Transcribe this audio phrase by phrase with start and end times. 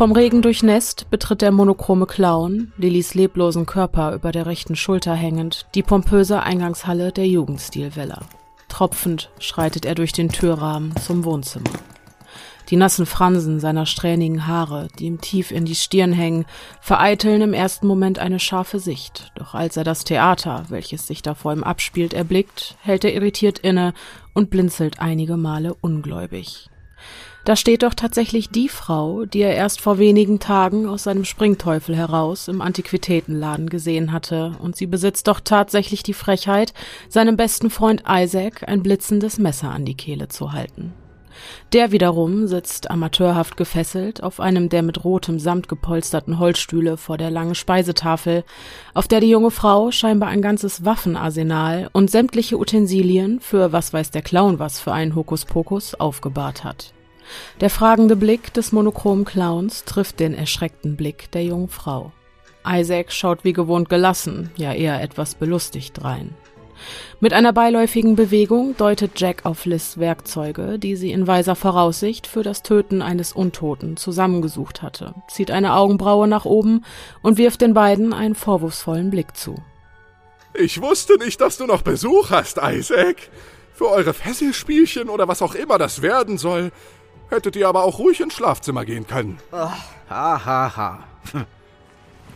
[0.00, 5.66] Vom Regen durchnässt betritt der monochrome Clown, Lillys leblosen Körper über der rechten Schulter hängend,
[5.74, 8.22] die pompöse Eingangshalle der Jugendstilvilla.
[8.70, 11.68] Tropfend schreitet er durch den Türrahmen zum Wohnzimmer.
[12.70, 16.46] Die nassen Fransen seiner strähnigen Haare, die ihm tief in die Stirn hängen,
[16.80, 19.32] vereiteln im ersten Moment eine scharfe Sicht.
[19.34, 23.58] Doch als er das Theater, welches sich da vor ihm abspielt, erblickt, hält er irritiert
[23.58, 23.92] inne
[24.32, 26.69] und blinzelt einige Male ungläubig.
[27.44, 31.96] Da steht doch tatsächlich die Frau, die er erst vor wenigen Tagen aus seinem Springteufel
[31.96, 36.74] heraus im Antiquitätenladen gesehen hatte, und sie besitzt doch tatsächlich die Frechheit,
[37.08, 40.92] seinem besten Freund Isaac ein blitzendes Messer an die Kehle zu halten.
[41.72, 47.30] Der wiederum sitzt amateurhaft gefesselt auf einem der mit rotem Samt gepolsterten Holzstühle vor der
[47.30, 48.44] langen Speisetafel,
[48.92, 54.10] auf der die junge Frau scheinbar ein ganzes Waffenarsenal und sämtliche Utensilien für was weiß
[54.10, 56.92] der Clown was für einen Hokuspokus aufgebahrt hat.
[57.60, 62.12] Der fragende Blick des monochromen Clowns trifft den erschreckten Blick der jungen Frau.
[62.66, 66.34] Isaac schaut wie gewohnt gelassen, ja eher etwas belustigt drein.
[67.20, 72.42] Mit einer beiläufigen Bewegung deutet Jack auf Liz Werkzeuge, die sie in weiser Voraussicht für
[72.42, 76.84] das Töten eines Untoten zusammengesucht hatte, zieht eine Augenbraue nach oben
[77.22, 79.56] und wirft den beiden einen vorwurfsvollen Blick zu.
[80.54, 83.28] Ich wusste nicht, dass du noch Besuch hast, Isaac.
[83.74, 86.70] Für eure Fesselspielchen oder was auch immer das werden soll,
[87.30, 89.38] hättet ihr aber auch ruhig ins Schlafzimmer gehen können.
[89.52, 89.74] Ha,
[90.44, 90.98] ha, ha.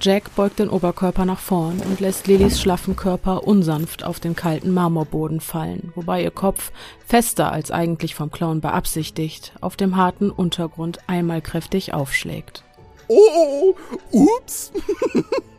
[0.00, 4.74] Jack beugt den Oberkörper nach vorn und lässt Lillys schlaffen Körper unsanft auf den kalten
[4.74, 6.72] Marmorboden fallen, wobei ihr Kopf,
[7.06, 12.64] fester als eigentlich vom Clown beabsichtigt, auf dem harten Untergrund einmal kräftig aufschlägt.
[13.08, 13.74] Oh,
[14.10, 14.72] ups.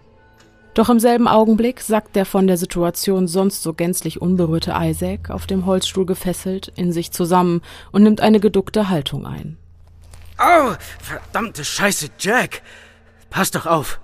[0.75, 5.47] Doch im selben Augenblick sackt der von der Situation sonst so gänzlich unberührte Isaac, auf
[5.47, 7.61] dem Holzstuhl gefesselt, in sich zusammen
[7.93, 9.57] und nimmt eine geduckte Haltung ein.
[10.37, 12.61] Oh, verdammte Scheiße, Jack.
[13.29, 14.01] Pass doch auf.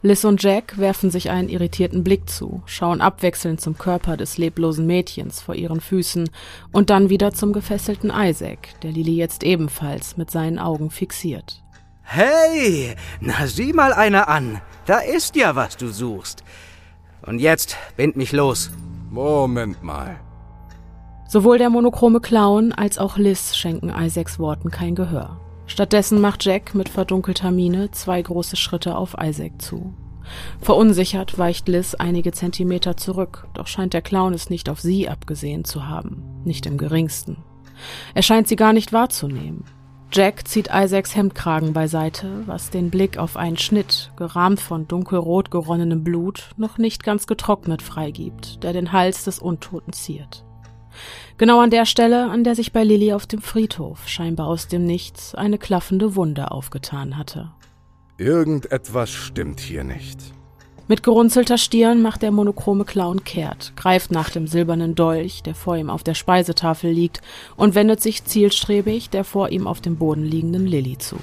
[0.00, 4.86] Liz und Jack werfen sich einen irritierten Blick zu, schauen abwechselnd zum Körper des leblosen
[4.86, 6.30] Mädchens vor ihren Füßen
[6.72, 11.62] und dann wieder zum gefesselten Isaac, der Lily jetzt ebenfalls mit seinen Augen fixiert.
[12.08, 14.60] Hey, na sieh mal einer an.
[14.86, 16.44] Da ist ja, was du suchst.
[17.22, 18.70] Und jetzt bind mich los.
[19.10, 20.20] Moment mal.
[21.28, 25.40] Sowohl der monochrome Clown als auch Liz schenken Isaacs Worten kein Gehör.
[25.66, 29.92] Stattdessen macht Jack mit verdunkelter Miene zwei große Schritte auf Isaac zu.
[30.60, 35.64] Verunsichert weicht Liz einige Zentimeter zurück, doch scheint der Clown es nicht auf sie abgesehen
[35.64, 37.38] zu haben, nicht im geringsten.
[38.14, 39.64] Er scheint sie gar nicht wahrzunehmen.
[40.12, 46.04] Jack zieht Isaacs Hemdkragen beiseite, was den Blick auf einen Schnitt, gerahmt von dunkelrot geronnenem
[46.04, 50.44] Blut, noch nicht ganz getrocknet freigibt, der den Hals des Untoten ziert.
[51.36, 54.86] Genau an der Stelle, an der sich bei Lilly auf dem Friedhof scheinbar aus dem
[54.86, 57.52] Nichts eine klaffende Wunde aufgetan hatte.
[58.16, 60.32] Irgendetwas stimmt hier nicht.
[60.88, 65.76] Mit gerunzelter Stirn macht der monochrome Clown kehrt, greift nach dem silbernen Dolch, der vor
[65.76, 67.22] ihm auf der Speisetafel liegt,
[67.56, 71.16] und wendet sich zielstrebig der vor ihm auf dem Boden liegenden Lilly zu.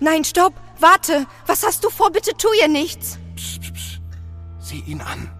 [0.00, 0.54] Nein, stopp!
[0.80, 1.26] Warte!
[1.46, 2.10] Was hast du vor?
[2.10, 3.18] Bitte tu ihr nichts!
[3.36, 4.00] Psst, psst, psst.
[4.58, 5.30] Sieh ihn an.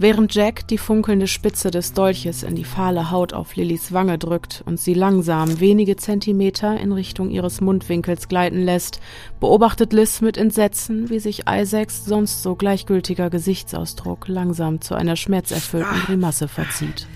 [0.00, 4.62] Während Jack die funkelnde Spitze des Dolches in die fahle Haut auf Lillys Wange drückt
[4.64, 9.00] und sie langsam wenige Zentimeter in Richtung ihres Mundwinkels gleiten lässt,
[9.40, 15.98] beobachtet Liz mit Entsetzen, wie sich Isaacs sonst so gleichgültiger Gesichtsausdruck langsam zu einer schmerzerfüllten
[16.06, 17.08] Grimasse verzieht.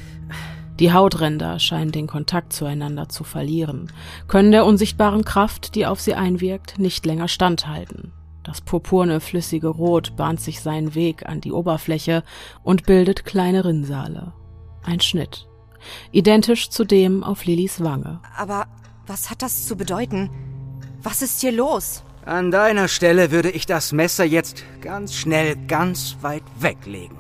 [0.81, 3.93] Die Hautränder scheinen den Kontakt zueinander zu verlieren,
[4.27, 8.11] können der unsichtbaren Kraft, die auf sie einwirkt, nicht länger standhalten.
[8.45, 12.25] Das purpurne, flüssige Rot bahnt sich seinen Weg an die Oberfläche
[12.63, 14.33] und bildet kleine Rinnsale.
[14.85, 15.49] Ein Schnitt.
[16.11, 18.21] Identisch zu dem auf Lillys Wange.
[18.37, 18.67] Aber
[19.07, 20.31] was hat das zu bedeuten?
[21.03, 22.05] Was ist hier los?
[22.25, 27.19] An deiner Stelle würde ich das Messer jetzt ganz schnell ganz weit weglegen.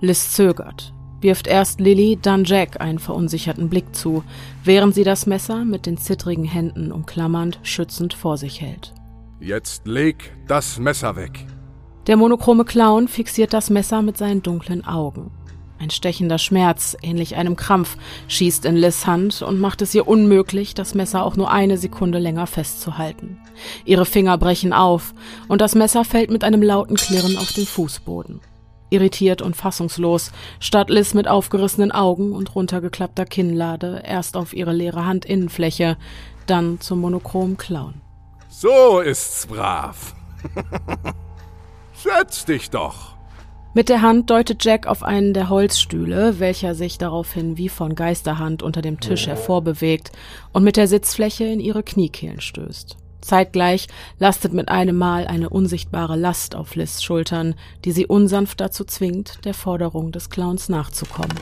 [0.00, 4.24] Liz zögert, wirft erst Lilly, dann Jack einen verunsicherten Blick zu,
[4.64, 8.94] während sie das Messer mit den zittrigen Händen umklammernd schützend vor sich hält.
[9.42, 11.46] Jetzt leg das Messer weg.
[12.06, 15.32] Der monochrome Clown fixiert das Messer mit seinen dunklen Augen.
[15.80, 17.96] Ein stechender Schmerz, ähnlich einem Krampf,
[18.28, 22.20] schießt in Liz Hand und macht es ihr unmöglich, das Messer auch nur eine Sekunde
[22.20, 23.40] länger festzuhalten.
[23.84, 25.12] Ihre Finger brechen auf
[25.48, 28.40] und das Messer fällt mit einem lauten Klirren auf den Fußboden.
[28.90, 30.30] Irritiert und fassungslos
[30.60, 35.96] starrt Liz mit aufgerissenen Augen und runtergeklappter Kinnlade erst auf ihre leere Handinnenfläche,
[36.46, 37.94] dann zum monochromen Clown.
[38.54, 40.14] So ist's brav.
[41.94, 43.16] Setz dich doch.
[43.72, 48.62] Mit der Hand deutet Jack auf einen der Holzstühle, welcher sich daraufhin wie von Geisterhand
[48.62, 50.12] unter dem Tisch hervorbewegt
[50.52, 52.98] und mit der Sitzfläche in ihre Kniekehlen stößt.
[53.22, 53.88] Zeitgleich
[54.18, 57.54] lastet mit einem Mal eine unsichtbare Last auf Liz Schultern,
[57.86, 61.38] die sie unsanft dazu zwingt, der Forderung des Clowns nachzukommen.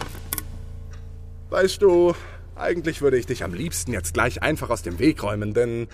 [1.48, 2.14] Weißt du,
[2.54, 5.88] eigentlich würde ich dich am liebsten jetzt gleich einfach aus dem Weg räumen, denn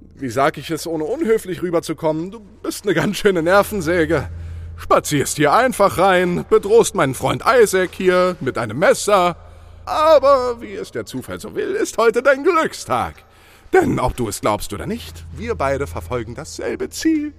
[0.00, 4.28] wie sag ich es, ohne unhöflich rüberzukommen, du bist eine ganz schöne Nervensäge.
[4.76, 9.36] Spazierst hier einfach rein, bedrohst meinen Freund Isaac hier mit einem Messer.
[9.84, 13.24] Aber wie es der Zufall so will, ist heute dein Glückstag.
[13.72, 17.32] Denn ob du es glaubst oder nicht, wir beide verfolgen dasselbe Ziel.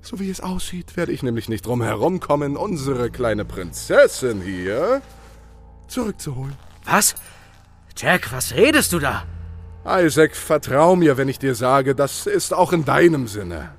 [0.00, 5.02] So wie es aussieht, werde ich nämlich nicht drum herumkommen, unsere kleine Prinzessin hier
[5.88, 6.56] zurückzuholen.
[6.84, 7.14] Was?
[7.96, 9.24] Jack, was redest du da?
[9.90, 13.70] Isaac, vertrau mir, wenn ich dir sage, das ist auch in deinem Sinne.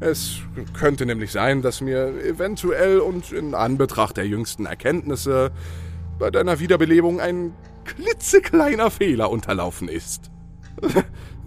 [0.00, 0.38] Es
[0.76, 5.52] könnte nämlich sein, dass mir eventuell und in Anbetracht der jüngsten Erkenntnisse
[6.18, 7.54] bei deiner Wiederbelebung ein
[7.84, 10.30] klitzekleiner Fehler unterlaufen ist.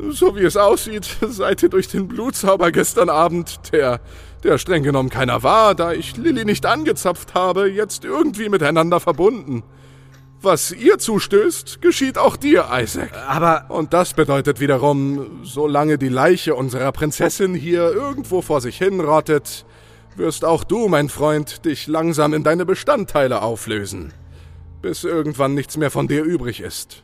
[0.10, 4.00] So wie es aussieht, seid ihr durch den Blutzauber gestern Abend, der,
[4.44, 9.64] der streng genommen keiner war, da ich Lilly nicht angezapft habe, jetzt irgendwie miteinander verbunden.
[10.40, 13.12] Was ihr zustößt, geschieht auch dir, Isaac.
[13.28, 13.66] Aber.
[13.70, 19.66] Und das bedeutet wiederum, solange die Leiche unserer Prinzessin hier irgendwo vor sich hin rottet,
[20.16, 24.14] wirst auch du, mein Freund, dich langsam in deine Bestandteile auflösen.
[24.82, 27.04] Bis irgendwann nichts mehr von dir übrig ist.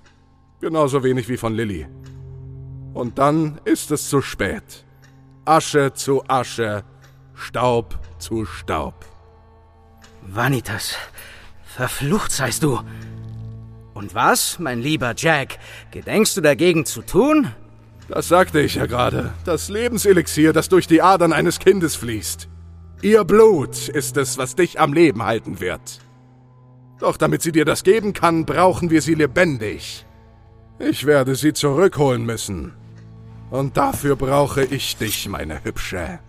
[0.61, 1.87] Genauso wenig wie von Lilly.
[2.93, 4.85] Und dann ist es zu spät.
[5.45, 6.83] Asche zu Asche,
[7.33, 9.05] Staub zu Staub.
[10.21, 10.95] Vanitas,
[11.65, 12.79] verflucht seist du.
[14.03, 15.59] Und was, mein lieber Jack,
[15.91, 17.47] gedenkst du dagegen zu tun?
[18.09, 19.31] Das sagte ich ja gerade.
[19.45, 22.49] Das Lebenselixier, das durch die Adern eines Kindes fließt.
[23.01, 26.01] Ihr Blut ist es, was dich am Leben halten wird.
[26.99, 30.05] Doch damit sie dir das geben kann, brauchen wir sie lebendig.
[30.79, 32.73] Ich werde sie zurückholen müssen.
[33.51, 36.19] Und dafür brauche ich dich, meine Hübsche.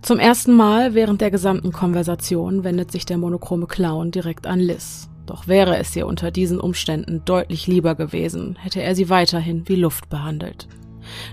[0.00, 5.09] Zum ersten Mal während der gesamten Konversation wendet sich der monochrome Clown direkt an Liz.
[5.30, 9.76] Doch wäre es ihr unter diesen Umständen deutlich lieber gewesen, hätte er sie weiterhin wie
[9.76, 10.66] Luft behandelt.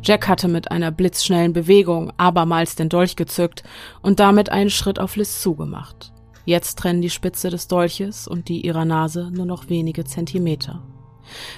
[0.03, 3.63] Jack hatte mit einer blitzschnellen Bewegung abermals den Dolch gezückt
[4.03, 6.13] und damit einen Schritt auf Liz zugemacht.
[6.45, 10.83] Jetzt trennen die Spitze des Dolches und die ihrer Nase nur noch wenige Zentimeter.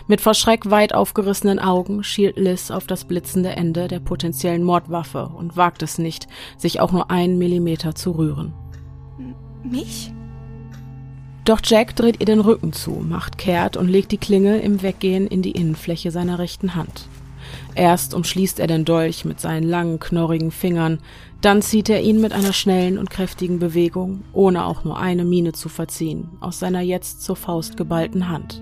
[0.07, 5.27] Mit vor Schreck weit aufgerissenen Augen schielt Liz auf das blitzende Ende der potenziellen Mordwaffe
[5.27, 8.53] und wagt es nicht, sich auch nur einen Millimeter zu rühren.
[9.61, 10.13] Mich?
[11.49, 15.25] Doch Jack dreht ihr den Rücken zu, macht kehrt und legt die Klinge im Weggehen
[15.25, 17.07] in die Innenfläche seiner rechten Hand.
[17.73, 20.99] Erst umschließt er den Dolch mit seinen langen, knorrigen Fingern,
[21.41, 25.51] dann zieht er ihn mit einer schnellen und kräftigen Bewegung, ohne auch nur eine Miene
[25.51, 28.61] zu verziehen, aus seiner jetzt zur Faust geballten Hand.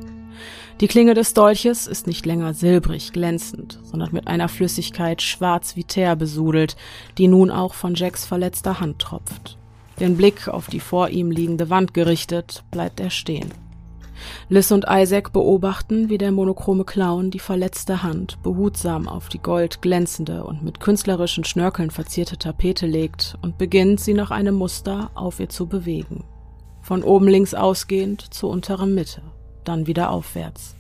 [0.79, 5.83] Die Klinge des Dolches ist nicht länger silbrig glänzend, sondern mit einer Flüssigkeit schwarz wie
[5.83, 6.77] Teer besudelt,
[7.17, 9.56] die nun auch von Jacks verletzter Hand tropft.
[9.99, 13.51] Den Blick auf die vor ihm liegende Wand gerichtet, bleibt er stehen.
[14.49, 20.43] Liz und Isaac beobachten, wie der monochrome Clown die verletzte Hand behutsam auf die goldglänzende
[20.43, 25.49] und mit künstlerischen Schnörkeln verzierte Tapete legt und beginnt, sie nach einem Muster auf ihr
[25.49, 26.23] zu bewegen.
[26.81, 29.21] Von oben links ausgehend zur unteren Mitte
[29.67, 30.75] dann wieder aufwärts.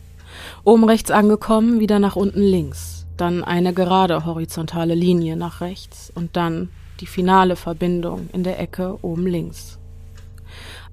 [0.63, 6.35] Oben rechts angekommen, wieder nach unten links, dann eine gerade horizontale Linie nach rechts und
[6.35, 9.79] dann die finale Verbindung in der Ecke oben links.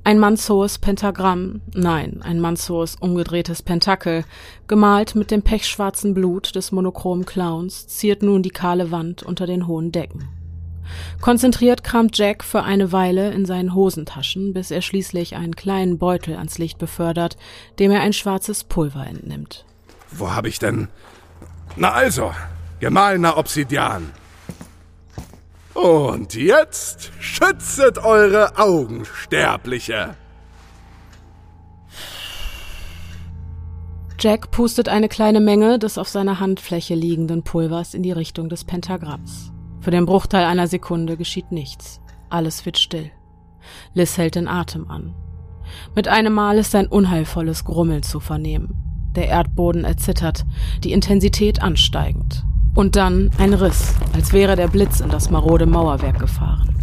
[0.07, 4.25] Ein mannshohes Pentagramm, nein, ein mannshohes umgedrehtes Pentakel,
[4.69, 9.67] gemalt mit dem pechschwarzen Blut des monochromen Clowns, ziert nun die kahle Wand unter den
[9.67, 10.29] hohen Decken.
[11.23, 16.37] Konzentriert kramt Jack für eine Weile in seinen Hosentaschen, bis er schließlich einen kleinen Beutel
[16.37, 17.39] ans Licht befördert,
[17.79, 19.65] dem er ein schwarzes Pulver entnimmt.
[20.11, 20.89] Wo hab ich denn?
[21.77, 22.33] Na also,
[22.79, 24.13] gemahlener Obsidian.
[25.75, 30.17] Und jetzt schützet eure Augen, Sterbliche.
[34.21, 38.65] Jack pustet eine kleine Menge des auf seiner Handfläche liegenden Pulvers in die Richtung des
[38.65, 39.53] Pentagramms.
[39.81, 42.01] Für den Bruchteil einer Sekunde geschieht nichts.
[42.31, 43.11] Alles wird still.
[43.93, 45.15] Liz hält den Atem an.
[45.95, 49.11] Mit einem Mal ist ein unheilvolles Grummeln zu vernehmen.
[49.15, 50.47] Der Erdboden erzittert,
[50.83, 52.45] die Intensität ansteigend.
[52.75, 56.75] Und dann ein Riss, als wäre der Blitz in das marode Mauerwerk gefahren.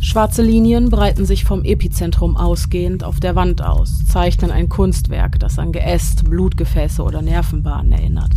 [0.00, 5.58] Schwarze Linien breiten sich vom Epizentrum ausgehend auf der Wand aus, zeichnen ein Kunstwerk, das
[5.58, 8.32] an Geäst, Blutgefäße oder Nervenbahnen erinnert.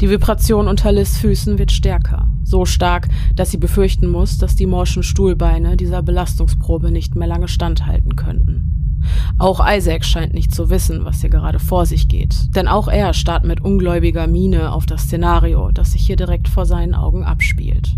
[0.00, 4.66] Die Vibration unter Liz Füßen wird stärker, so stark, dass sie befürchten muss, dass die
[4.66, 8.71] morschen Stuhlbeine dieser Belastungsprobe nicht mehr lange standhalten könnten.
[9.38, 13.14] Auch Isaac scheint nicht zu wissen, was hier gerade vor sich geht, denn auch er
[13.14, 17.96] starrt mit ungläubiger Miene auf das Szenario, das sich hier direkt vor seinen Augen abspielt.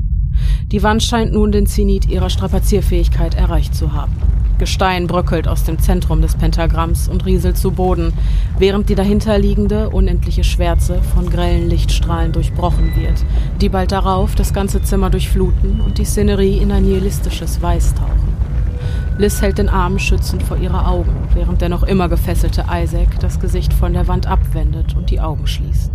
[0.73, 4.12] Die Wand scheint nun den Zenit ihrer Strapazierfähigkeit erreicht zu haben.
[4.58, 8.12] Gestein bröckelt aus dem Zentrum des Pentagramms und rieselt zu Boden,
[8.58, 13.25] während die dahinterliegende, unendliche Schwärze von grellen Lichtstrahlen durchbrochen wird,
[13.61, 18.53] die bald darauf das ganze Zimmer durchfluten und die Szenerie in ein nihilistisches Weiß tauchen.
[19.16, 23.38] Liz hält den Arm schützend vor ihre Augen, während der noch immer gefesselte Isaac das
[23.38, 25.92] Gesicht von der Wand abwendet und die Augen schließt.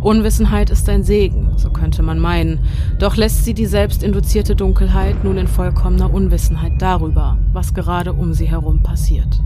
[0.00, 2.58] Unwissenheit ist ein Segen, so könnte man meinen,
[2.98, 8.46] doch lässt sie die selbstinduzierte Dunkelheit nun in vollkommener Unwissenheit darüber, was gerade um sie
[8.46, 9.40] herum passiert.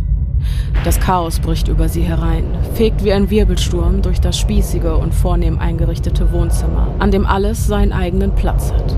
[0.85, 5.59] Das Chaos bricht über sie herein, fegt wie ein Wirbelsturm durch das spießige und vornehm
[5.59, 8.97] eingerichtete Wohnzimmer, an dem alles seinen eigenen Platz hat.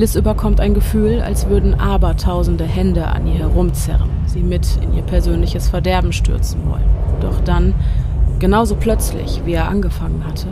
[0.00, 5.02] Liz überkommt ein Gefühl, als würden abertausende Hände an ihr herumzerren, sie mit in ihr
[5.02, 6.88] persönliches Verderben stürzen wollen.
[7.20, 7.74] Doch dann
[8.40, 10.46] Genauso plötzlich, wie er angefangen hatte,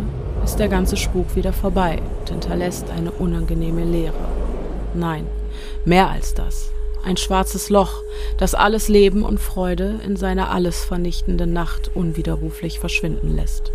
[0.45, 4.13] ist der ganze Spuk wieder vorbei und hinterlässt eine unangenehme Leere.
[4.93, 5.27] Nein,
[5.87, 6.71] mehr als das.
[7.03, 8.03] Ein schwarzes Loch,
[8.37, 13.73] das alles Leben und Freude in seiner alles vernichtenden Nacht unwiderruflich verschwinden lässt.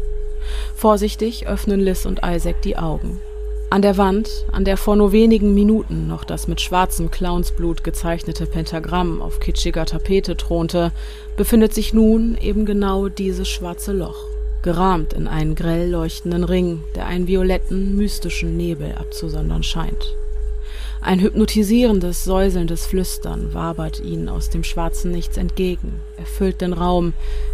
[0.76, 3.20] Vorsichtig öffnen Liz und Isaac die Augen
[3.74, 8.46] an der Wand, an der vor nur wenigen Minuten noch das mit schwarzem Clownsblut gezeichnete
[8.46, 10.92] Pentagramm auf kitschiger Tapete thronte,
[11.38, 14.28] befindet sich nun eben genau dieses schwarze Loch,
[14.62, 20.16] gerahmt in einen grell leuchtenden Ring, der einen violetten, mystischen Nebel abzusondern scheint.
[21.02, 27.14] Ein hypnotisierendes, säuselndes Flüstern wabert ihnen aus dem schwarzen Nichts entgegen, erfüllt den Raum,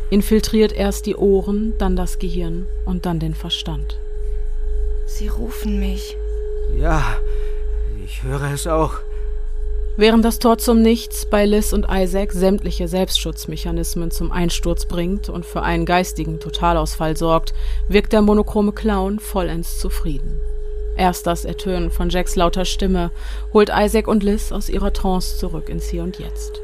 [0.09, 3.97] infiltriert erst die Ohren, dann das Gehirn und dann den Verstand.
[5.09, 6.15] Sie rufen mich.
[6.77, 7.17] Ja,
[8.05, 8.93] ich höre es auch.
[9.97, 15.45] Während das Tor zum Nichts bei Liz und Isaac sämtliche Selbstschutzmechanismen zum Einsturz bringt und
[15.45, 17.53] für einen geistigen Totalausfall sorgt,
[17.89, 20.39] wirkt der monochrome Clown vollends zufrieden.
[20.95, 23.11] Erst das Ertönen von Jacks lauter Stimme
[23.51, 26.61] holt Isaac und Liz aus ihrer Trance zurück ins Hier und Jetzt.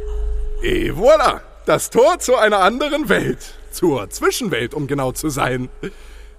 [0.61, 1.41] Et voilà!
[1.65, 3.39] Das Tor zu einer anderen Welt.
[3.71, 5.69] Zur Zwischenwelt, um genau zu sein.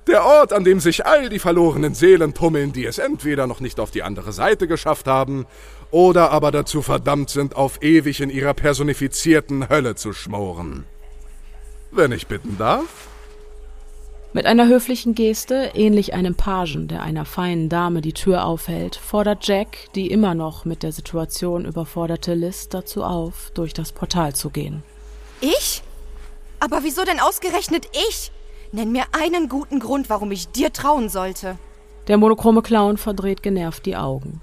[0.06, 3.80] Der Ort, an dem sich all die verlorenen Seelen tummeln, die es entweder noch nicht
[3.80, 5.46] auf die andere Seite geschafft haben
[5.90, 10.84] oder aber dazu verdammt sind, auf ewig in ihrer personifizierten Hölle zu schmoren.
[11.90, 13.08] Wenn ich bitten darf?
[14.32, 19.46] Mit einer höflichen Geste, ähnlich einem Pagen, der einer feinen Dame die Tür aufhält, fordert
[19.48, 24.50] Jack, die immer noch mit der Situation überforderte Liz, dazu auf, durch das Portal zu
[24.50, 24.82] gehen.
[25.40, 25.82] Ich?
[26.60, 28.30] Aber wieso denn ausgerechnet ich?
[28.76, 31.56] Nenn mir einen guten Grund, warum ich dir trauen sollte.
[32.08, 34.38] Der monochrome Clown verdreht genervt die Augen.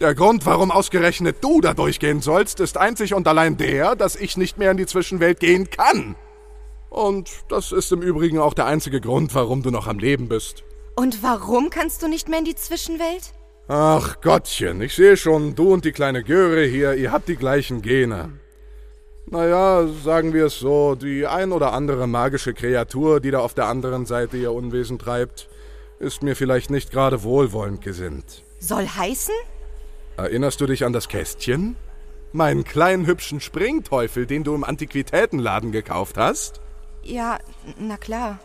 [0.00, 4.36] Der Grund, warum ausgerechnet du da durchgehen sollst, ist einzig und allein der, dass ich
[4.36, 6.16] nicht mehr in die Zwischenwelt gehen kann.
[6.90, 10.64] Und das ist im Übrigen auch der einzige Grund, warum du noch am Leben bist.
[10.96, 13.34] Und warum kannst du nicht mehr in die Zwischenwelt?
[13.68, 17.82] Ach Gottchen, ich sehe schon, du und die kleine Göre hier, ihr habt die gleichen
[17.82, 18.32] Gene.
[19.26, 23.66] Naja, sagen wir es so, die ein oder andere magische Kreatur, die da auf der
[23.66, 25.48] anderen Seite ihr Unwesen treibt,
[25.98, 28.42] ist mir vielleicht nicht gerade wohlwollend gesinnt.
[28.58, 29.34] Soll heißen?
[30.16, 31.76] Erinnerst du dich an das Kästchen?
[32.32, 36.60] Meinen kleinen hübschen Springteufel, den du im Antiquitätenladen gekauft hast?
[37.02, 37.38] Ja,
[37.78, 38.38] na klar.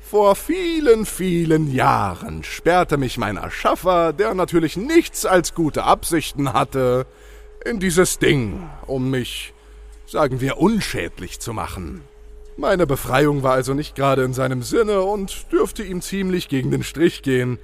[0.00, 7.06] Vor vielen, vielen Jahren sperrte mich mein Erschaffer, der natürlich nichts als gute Absichten hatte,
[7.64, 9.51] in dieses Ding, um mich
[10.12, 12.02] sagen wir, unschädlich zu machen.
[12.58, 16.82] Meine Befreiung war also nicht gerade in seinem Sinne und dürfte ihm ziemlich gegen den
[16.82, 17.58] Strich gehen.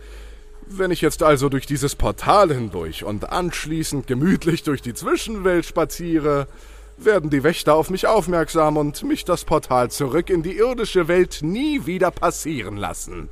[0.67, 6.49] Wenn ich jetzt also durch dieses Portal hindurch und anschließend gemütlich durch die Zwischenwelt spaziere,
[6.97, 11.41] werden die Wächter auf mich aufmerksam und mich das Portal zurück in die irdische Welt
[11.43, 13.29] nie wieder passieren lassen.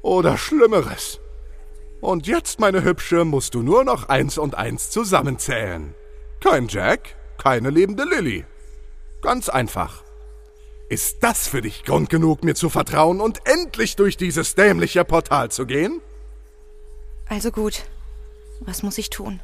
[0.00, 1.20] Oder Schlimmeres.
[2.00, 5.94] Und jetzt, meine Hübsche, musst du nur noch eins und eins zusammenzählen.
[6.40, 8.44] Kein Jack, keine lebende Lilly.
[9.22, 10.02] Ganz einfach.
[10.88, 15.48] Ist das für dich Grund genug, mir zu vertrauen und endlich durch dieses dämliche Portal
[15.52, 16.00] zu gehen?
[17.28, 17.84] Also gut.
[18.62, 19.38] Was muss ich tun?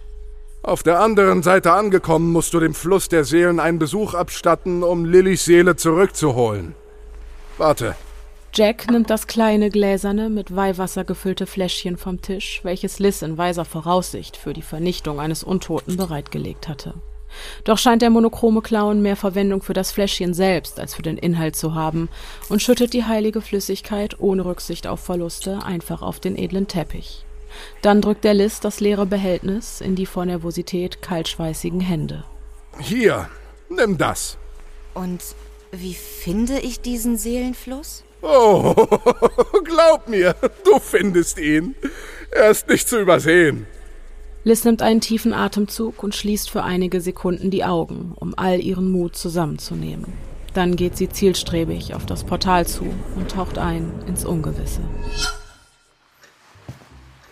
[0.64, 5.04] Auf der anderen Seite angekommen, musst du dem Fluss der Seelen einen Besuch abstatten, um
[5.04, 6.74] Lillys Seele zurückzuholen.
[7.56, 7.94] Warte.
[8.52, 13.64] Jack nimmt das kleine gläserne, mit Weihwasser gefüllte Fläschchen vom Tisch, welches Liz in weiser
[13.64, 16.94] Voraussicht für die Vernichtung eines Untoten bereitgelegt hatte.
[17.64, 21.56] Doch scheint der monochrome Clown mehr Verwendung für das Fläschchen selbst als für den Inhalt
[21.56, 22.08] zu haben
[22.48, 27.24] und schüttet die heilige Flüssigkeit ohne Rücksicht auf Verluste einfach auf den edlen Teppich.
[27.82, 32.24] Dann drückt der Liz das leere Behältnis in die vor Nervosität kaltschweißigen Hände.
[32.78, 33.28] Hier,
[33.76, 34.36] Nimm das.
[34.92, 35.22] Und
[35.70, 38.04] wie finde ich diesen Seelenfluss?
[38.20, 38.74] Oh,
[39.64, 40.34] glaub mir,
[40.64, 41.74] du findest ihn.
[42.30, 43.66] Er ist nicht zu übersehen.
[44.44, 48.90] Liz nimmt einen tiefen Atemzug und schließt für einige Sekunden die Augen, um all ihren
[48.90, 50.12] Mut zusammenzunehmen.
[50.52, 52.84] Dann geht sie zielstrebig auf das Portal zu
[53.16, 54.82] und taucht ein ins Ungewisse.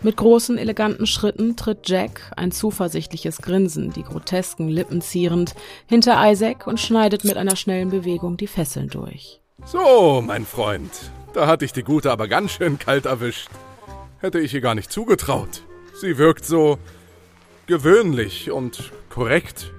[0.03, 5.55] Mit großen, eleganten Schritten tritt Jack, ein zuversichtliches Grinsen, die grotesken Lippen zierend,
[5.87, 9.41] hinter Isaac und schneidet mit einer schnellen Bewegung die Fesseln durch.
[9.67, 10.91] So, mein Freund,
[11.35, 13.51] da hatte ich die Gute aber ganz schön kalt erwischt.
[14.21, 15.65] Hätte ich ihr gar nicht zugetraut.
[16.01, 16.79] Sie wirkt so
[17.71, 19.73] gewöhnlich und korrekt.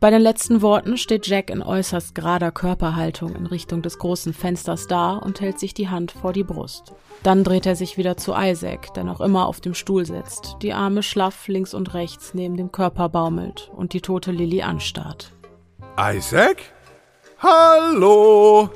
[0.00, 4.88] Bei den letzten Worten steht Jack in äußerst gerader Körperhaltung in Richtung des großen Fensters
[4.88, 6.92] da und hält sich die Hand vor die Brust.
[7.22, 10.72] Dann dreht er sich wieder zu Isaac, der noch immer auf dem Stuhl sitzt, die
[10.72, 15.32] Arme schlaff links und rechts neben dem Körper baumelt und die tote Lilly anstarrt.
[15.96, 16.62] Isaac?
[17.38, 18.70] Hallo!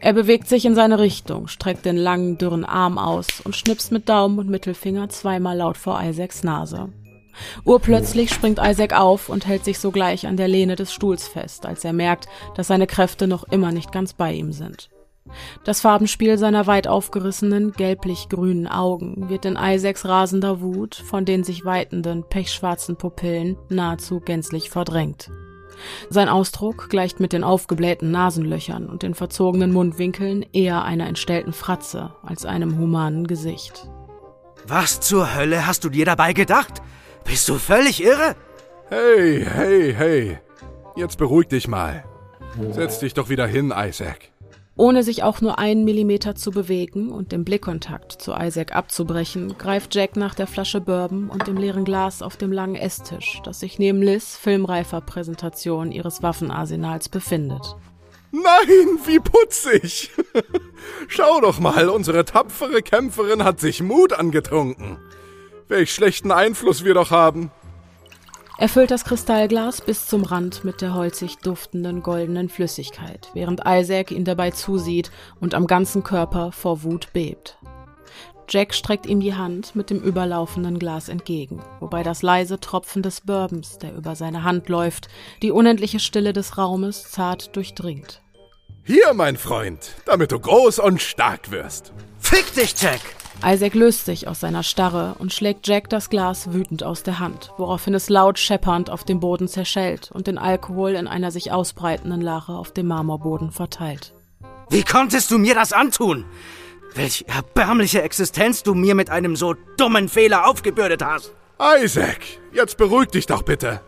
[0.00, 4.08] Er bewegt sich in seine Richtung, streckt den langen, dürren Arm aus und schnipst mit
[4.08, 6.90] Daumen und Mittelfinger zweimal laut vor Isaacs Nase.
[7.64, 11.84] Urplötzlich springt Isaac auf und hält sich sogleich an der Lehne des Stuhls fest, als
[11.84, 14.90] er merkt, dass seine Kräfte noch immer nicht ganz bei ihm sind.
[15.64, 21.64] Das Farbenspiel seiner weit aufgerissenen, gelblich-grünen Augen wird in Isaacs rasender Wut von den sich
[21.64, 25.30] weitenden, pechschwarzen Pupillen nahezu gänzlich verdrängt.
[26.08, 32.14] Sein Ausdruck gleicht mit den aufgeblähten Nasenlöchern und den verzogenen Mundwinkeln eher einer entstellten Fratze
[32.22, 33.88] als einem humanen Gesicht.
[34.66, 36.82] Was zur Hölle hast du dir dabei gedacht?
[37.26, 38.36] Bist du völlig irre?
[38.88, 40.38] Hey, hey, hey.
[40.94, 42.04] Jetzt beruhig dich mal.
[42.70, 44.30] Setz dich doch wieder hin, Isaac.
[44.78, 49.94] Ohne sich auch nur einen Millimeter zu bewegen und den Blickkontakt zu Isaac abzubrechen, greift
[49.94, 53.78] Jack nach der Flasche Bourbon und dem leeren Glas auf dem langen Esstisch, das sich
[53.78, 57.76] neben Liz filmreifer Präsentation ihres Waffenarsenals befindet.
[58.32, 60.10] Nein, wie putzig!
[61.08, 64.98] Schau doch mal, unsere tapfere Kämpferin hat sich Mut angetrunken.
[65.68, 67.50] Welch schlechten Einfluss wir doch haben.
[68.58, 74.10] Er füllt das Kristallglas bis zum Rand mit der holzig duftenden goldenen Flüssigkeit, während Isaac
[74.10, 77.58] ihn dabei zusieht und am ganzen Körper vor Wut bebt.
[78.48, 83.20] Jack streckt ihm die Hand mit dem überlaufenden Glas entgegen, wobei das leise Tropfen des
[83.20, 85.08] Bourbons, der über seine Hand läuft,
[85.42, 88.22] die unendliche Stille des Raumes zart durchdringt.
[88.84, 91.92] Hier, mein Freund, damit du groß und stark wirst.
[92.20, 93.00] Fick dich, Jack!
[93.44, 97.52] Isaac löst sich aus seiner Starre und schlägt Jack das Glas wütend aus der Hand,
[97.58, 102.20] woraufhin es laut scheppernd auf dem Boden zerschellt und den Alkohol in einer sich ausbreitenden
[102.20, 104.14] Lache auf dem Marmorboden verteilt.
[104.70, 106.24] Wie konntest du mir das antun?
[106.94, 111.32] Welch erbärmliche Existenz du mir mit einem so dummen Fehler aufgebürdet hast.
[111.82, 112.20] Isaac,
[112.52, 113.80] jetzt beruhig dich doch bitte.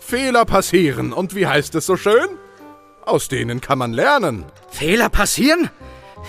[0.00, 2.28] Fehler passieren und wie heißt es so schön?
[3.04, 4.44] Aus denen kann man lernen.
[4.70, 5.70] Fehler passieren?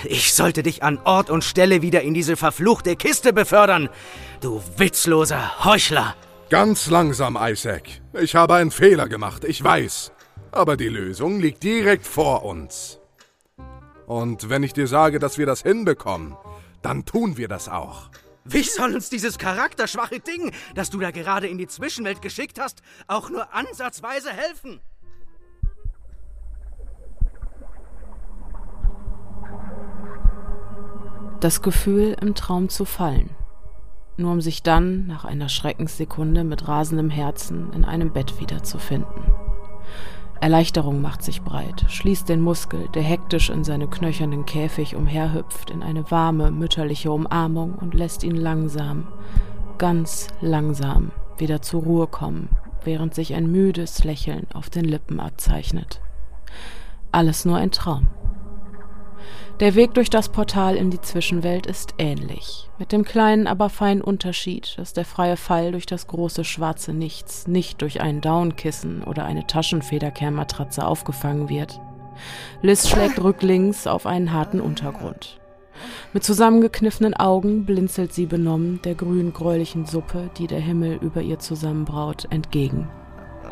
[0.04, 3.90] Ich sollte dich an Ort und Stelle wieder in diese verfluchte Kiste befördern.
[4.42, 6.16] Du witzloser Heuchler.
[6.50, 7.84] Ganz langsam, Isaac.
[8.14, 10.12] Ich habe einen Fehler gemacht, ich weiß.
[10.52, 13.00] Aber die Lösung liegt direkt vor uns.
[14.06, 16.36] Und wenn ich dir sage, dass wir das hinbekommen,
[16.82, 18.10] dann tun wir das auch.
[18.44, 22.84] Wie soll uns dieses charakterschwache Ding, das du da gerade in die Zwischenwelt geschickt hast,
[23.08, 24.82] auch nur ansatzweise helfen?
[31.46, 33.30] Das Gefühl, im Traum zu fallen.
[34.18, 39.22] Nur um sich dann, nach einer Schreckenssekunde mit rasendem Herzen, in einem Bett wiederzufinden.
[40.42, 45.84] Erleichterung macht sich breit, schließt den Muskel, der hektisch in seinem knöchernen Käfig umherhüpft, in
[45.84, 49.06] eine warme, mütterliche Umarmung und lässt ihn langsam,
[49.78, 52.50] ganz langsam wieder zur Ruhe kommen,
[52.84, 56.02] während sich ein müdes Lächeln auf den Lippen abzeichnet.
[57.12, 58.08] Alles nur ein Traum.
[59.62, 64.02] Der Weg durch das Portal in die Zwischenwelt ist ähnlich, mit dem kleinen, aber feinen
[64.02, 69.24] Unterschied, dass der freie Fall durch das große schwarze Nichts nicht durch ein Downkissen oder
[69.24, 71.80] eine Taschenfederkernmatratze aufgefangen wird.
[72.62, 75.39] Liz schlägt rücklings auf einen harten Untergrund.
[76.12, 82.28] Mit zusammengekniffenen Augen blinzelt sie benommen der grün-gräulichen Suppe, die der Himmel über ihr zusammenbraut,
[82.30, 82.89] entgegen.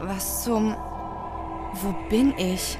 [0.01, 0.75] Was zum...
[1.75, 2.77] Wo bin ich?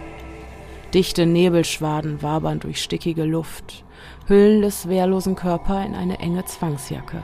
[0.94, 3.84] Dichte Nebelschwaden wabern durch stickige Luft,
[4.28, 7.24] hüllen des wehrlosen Körper in eine enge Zwangsjacke.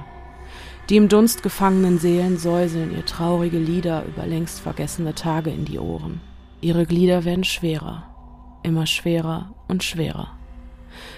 [0.89, 5.77] Die im Dunst gefangenen Seelen säuseln ihr traurige Lieder über längst vergessene Tage in die
[5.77, 6.19] Ohren.
[6.62, 8.05] Ihre Glieder werden schwerer,
[8.63, 10.32] immer schwerer und schwerer.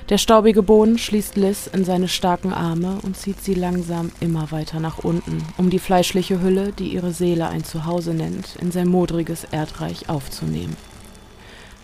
[0.09, 4.81] Der staubige Boden schließt Liz in seine starken Arme und zieht sie langsam immer weiter
[4.81, 9.45] nach unten, um die fleischliche Hülle, die ihre Seele ein Zuhause nennt, in sein modriges
[9.45, 10.75] Erdreich aufzunehmen.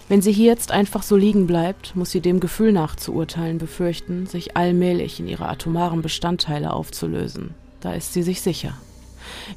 [0.09, 3.57] Wenn sie hier jetzt einfach so liegen bleibt, muss sie dem Gefühl nach zu urteilen
[3.57, 7.55] befürchten, sich allmählich in ihre atomaren Bestandteile aufzulösen.
[7.81, 8.73] Da ist sie sich sicher.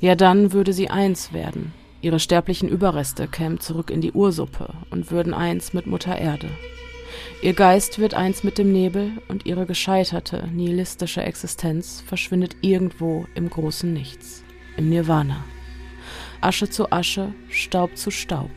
[0.00, 1.72] Ja, dann würde sie eins werden.
[2.02, 6.48] Ihre sterblichen Überreste kämen zurück in die Ursuppe und würden eins mit Mutter Erde.
[7.42, 13.48] Ihr Geist wird eins mit dem Nebel und ihre gescheiterte, nihilistische Existenz verschwindet irgendwo im
[13.48, 14.42] großen Nichts,
[14.76, 15.44] im Nirvana.
[16.40, 18.50] Asche zu Asche, Staub zu Staub.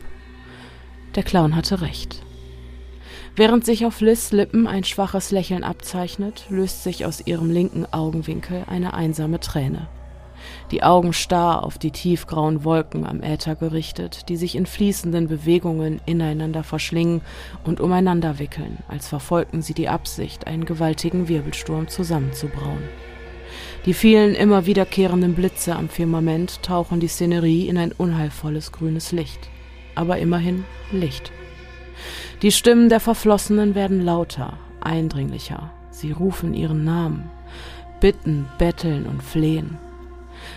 [1.14, 2.22] Der Clown hatte recht.
[3.36, 8.64] Während sich auf Liz Lippen ein schwaches Lächeln abzeichnet, löst sich aus ihrem linken Augenwinkel
[8.68, 9.88] eine einsame Träne.
[10.72, 16.00] Die Augen starr auf die tiefgrauen Wolken am Äther gerichtet, die sich in fließenden Bewegungen
[16.04, 17.22] ineinander verschlingen
[17.64, 22.82] und umeinander wickeln, als verfolgten sie die Absicht, einen gewaltigen Wirbelsturm zusammenzubrauen.
[23.86, 29.48] Die vielen immer wiederkehrenden Blitze am Firmament tauchen die Szenerie in ein unheilvolles grünes Licht
[29.94, 31.32] aber immerhin Licht.
[32.42, 35.70] Die Stimmen der Verflossenen werden lauter, eindringlicher.
[35.90, 37.30] Sie rufen ihren Namen,
[38.00, 39.78] bitten, betteln und flehen.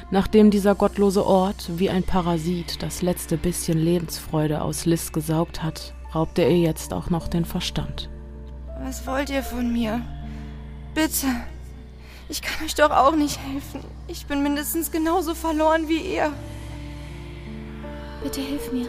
[0.10, 5.94] Nachdem dieser gottlose Ort wie ein Parasit das letzte bisschen Lebensfreude aus Liz gesaugt hat,
[6.14, 8.10] raubt er ihr jetzt auch noch den Verstand.
[8.84, 10.02] Was wollt ihr von mir?
[10.94, 11.28] Bitte.
[12.30, 13.82] Ich kann euch doch auch nicht helfen.
[14.08, 16.32] Ich bin mindestens genauso verloren wie ihr.
[18.24, 18.88] Bitte hilf mir.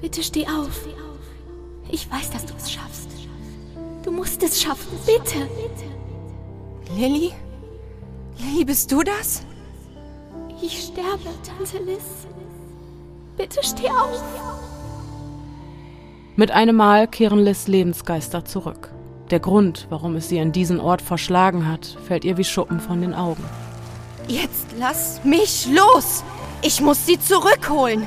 [0.00, 0.86] Bitte steh auf.
[1.90, 3.08] Ich weiß, dass du es schaffst.
[4.04, 4.96] Du musst es schaffen.
[5.04, 5.48] Bitte.
[6.96, 7.32] Lilly?
[8.38, 9.42] Lilly, bist du das?
[10.62, 12.26] Ich sterbe, Tante Liz.
[13.36, 14.22] Bitte steh auf.
[16.36, 18.90] Mit einem Mal kehren Liz Lebensgeister zurück.
[19.30, 23.00] Der Grund, warum es sie an diesen Ort verschlagen hat, fällt ihr wie Schuppen von
[23.00, 23.44] den Augen.
[24.28, 26.22] Jetzt lass mich los!
[26.62, 28.06] Ich muss sie zurückholen!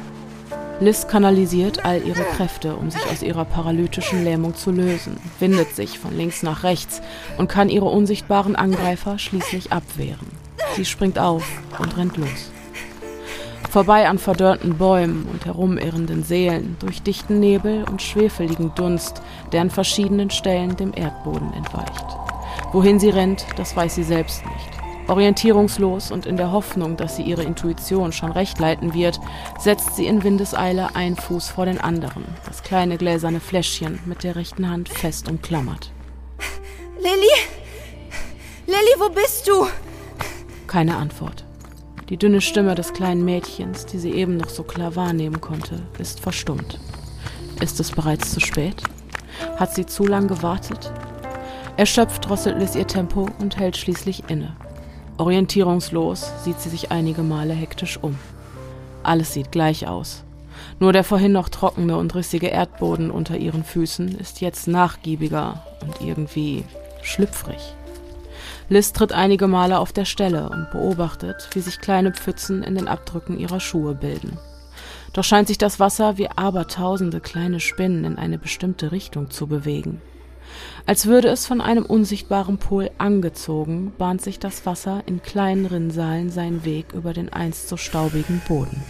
[0.82, 6.00] Liz kanalisiert all ihre Kräfte, um sich aus ihrer paralytischen Lähmung zu lösen, windet sich
[6.00, 7.04] von links nach rechts
[7.38, 10.26] und kann ihre unsichtbaren Angreifer schließlich abwehren.
[10.76, 11.44] Sie springt auf
[11.78, 12.52] und rennt los.
[13.70, 19.70] Vorbei an verdörrten Bäumen und herumirrenden Seelen, durch dichten Nebel und schwefeligen Dunst, der an
[19.70, 22.06] verschiedenen Stellen dem Erdboden entweicht.
[22.72, 24.81] Wohin sie rennt, das weiß sie selbst nicht.
[25.08, 29.20] Orientierungslos und in der Hoffnung, dass sie ihre Intuition schon recht leiten wird,
[29.60, 34.36] setzt sie in Windeseile einen Fuß vor den anderen, das kleine gläserne Fläschchen mit der
[34.36, 35.92] rechten Hand fest umklammert.
[36.98, 37.34] Lilly?
[38.68, 39.68] Lilly, wo bist du?
[40.68, 41.46] Keine Antwort.
[42.10, 46.20] Die dünne Stimme des kleinen Mädchens, die sie eben noch so klar wahrnehmen konnte, ist
[46.20, 46.80] verstummt.
[47.62, 48.84] Ist es bereits zu spät?
[49.58, 50.92] Hat sie zu lang gewartet?
[51.78, 54.56] Erschöpft drosselt Liz ihr Tempo und hält schließlich inne.
[55.17, 58.17] Orientierungslos sieht sie sich einige Male hektisch um.
[59.04, 60.24] Alles sieht gleich aus.
[60.80, 66.02] Nur der vorhin noch trockene und rissige Erdboden unter ihren Füßen ist jetzt nachgiebiger und
[66.02, 66.65] irgendwie
[67.02, 67.76] schlüpfrig.
[68.69, 72.88] Liz tritt einige Male auf der Stelle und beobachtet, wie sich kleine Pfützen in den
[72.88, 74.38] Abdrücken ihrer Schuhe bilden.
[75.13, 80.02] Doch scheint sich das Wasser wie abertausende kleine Spinnen in eine bestimmte Richtung zu bewegen.
[80.86, 86.30] Als würde es von einem unsichtbaren Pol angezogen, bahnt sich das Wasser in kleinen Rinnsalen
[86.32, 88.84] seinen Weg über den einst so staubigen Boden.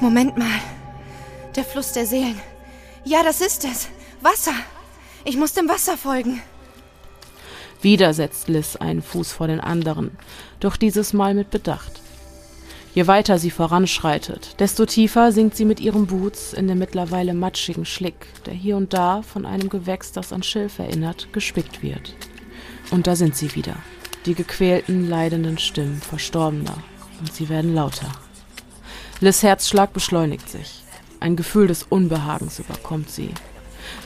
[0.00, 0.60] Moment mal.
[1.56, 2.40] Der Fluss der Seelen.
[3.04, 3.88] Ja, das ist es.
[4.20, 4.54] Wasser.
[5.24, 6.42] Ich muss dem Wasser folgen.
[7.80, 10.16] Wieder setzt Liz einen Fuß vor den anderen,
[10.58, 12.00] doch dieses Mal mit Bedacht.
[12.94, 17.84] Je weiter sie voranschreitet, desto tiefer sinkt sie mit ihren Boots in den mittlerweile matschigen
[17.84, 22.14] Schlick, der hier und da von einem Gewächs, das an Schilf erinnert, gespickt wird.
[22.92, 23.74] Und da sind sie wieder,
[24.26, 26.76] die gequälten, leidenden Stimmen Verstorbener,
[27.18, 28.12] und sie werden lauter.
[29.18, 30.84] Liz Herzschlag beschleunigt sich.
[31.18, 33.30] Ein Gefühl des Unbehagens überkommt sie.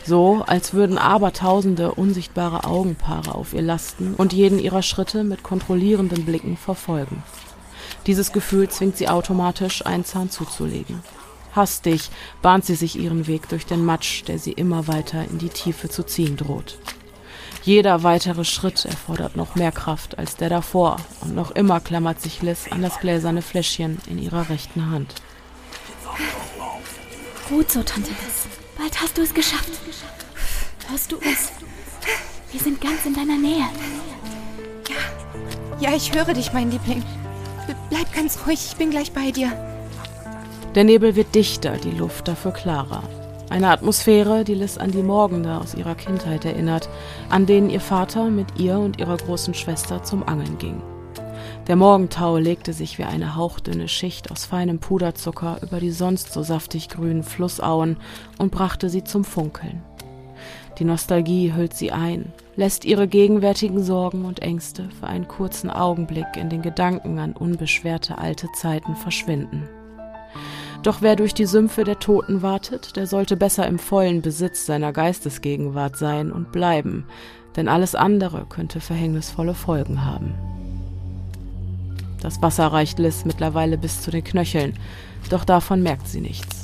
[0.06, 6.24] So, als würden abertausende unsichtbare Augenpaare auf ihr lasten und jeden ihrer Schritte mit kontrollierenden
[6.24, 7.22] Blicken verfolgen.
[8.08, 11.02] Dieses Gefühl zwingt sie automatisch, einen Zahn zuzulegen.
[11.54, 12.08] Hastig
[12.40, 15.90] bahnt sie sich ihren Weg durch den Matsch, der sie immer weiter in die Tiefe
[15.90, 16.78] zu ziehen droht.
[17.64, 22.40] Jeder weitere Schritt erfordert noch mehr Kraft als der davor, und noch immer klammert sich
[22.40, 25.14] Liz an das gläserne Fläschchen in ihrer rechten Hand.
[27.50, 28.46] Gut so, Tante Liz.
[28.78, 29.68] Bald hast du es geschafft.
[30.88, 31.52] Hörst du es?
[32.52, 33.66] Wir sind ganz in deiner Nähe.
[34.88, 37.04] Ja, ja ich höre dich, mein Liebling.
[37.90, 39.52] Bleib ganz ruhig, ich bin gleich bei dir.
[40.74, 43.02] Der Nebel wird dichter, die Luft dafür klarer.
[43.50, 46.88] Eine Atmosphäre, die Liz an die Morgende aus ihrer Kindheit erinnert,
[47.30, 50.82] an denen ihr Vater mit ihr und ihrer großen Schwester zum Angeln ging.
[51.66, 56.42] Der Morgentau legte sich wie eine hauchdünne Schicht aus feinem Puderzucker über die sonst so
[56.42, 57.96] saftig grünen Flussauen
[58.38, 59.82] und brachte sie zum Funkeln.
[60.78, 66.26] Die Nostalgie hüllt sie ein, lässt ihre gegenwärtigen Sorgen und Ängste für einen kurzen Augenblick
[66.36, 69.68] in den Gedanken an unbeschwerte alte Zeiten verschwinden.
[70.82, 74.92] Doch wer durch die Sümpfe der Toten wartet, der sollte besser im vollen Besitz seiner
[74.92, 77.06] Geistesgegenwart sein und bleiben,
[77.54, 80.34] denn alles andere könnte verhängnisvolle Folgen haben.
[82.20, 84.74] Das Wasser reicht Liz mittlerweile bis zu den Knöcheln,
[85.30, 86.57] doch davon merkt sie nichts.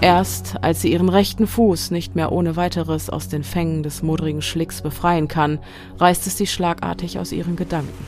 [0.00, 4.42] Erst als sie ihren rechten Fuß nicht mehr ohne weiteres aus den Fängen des modrigen
[4.42, 5.58] Schlicks befreien kann,
[5.98, 8.06] reißt es sie schlagartig aus ihren Gedanken.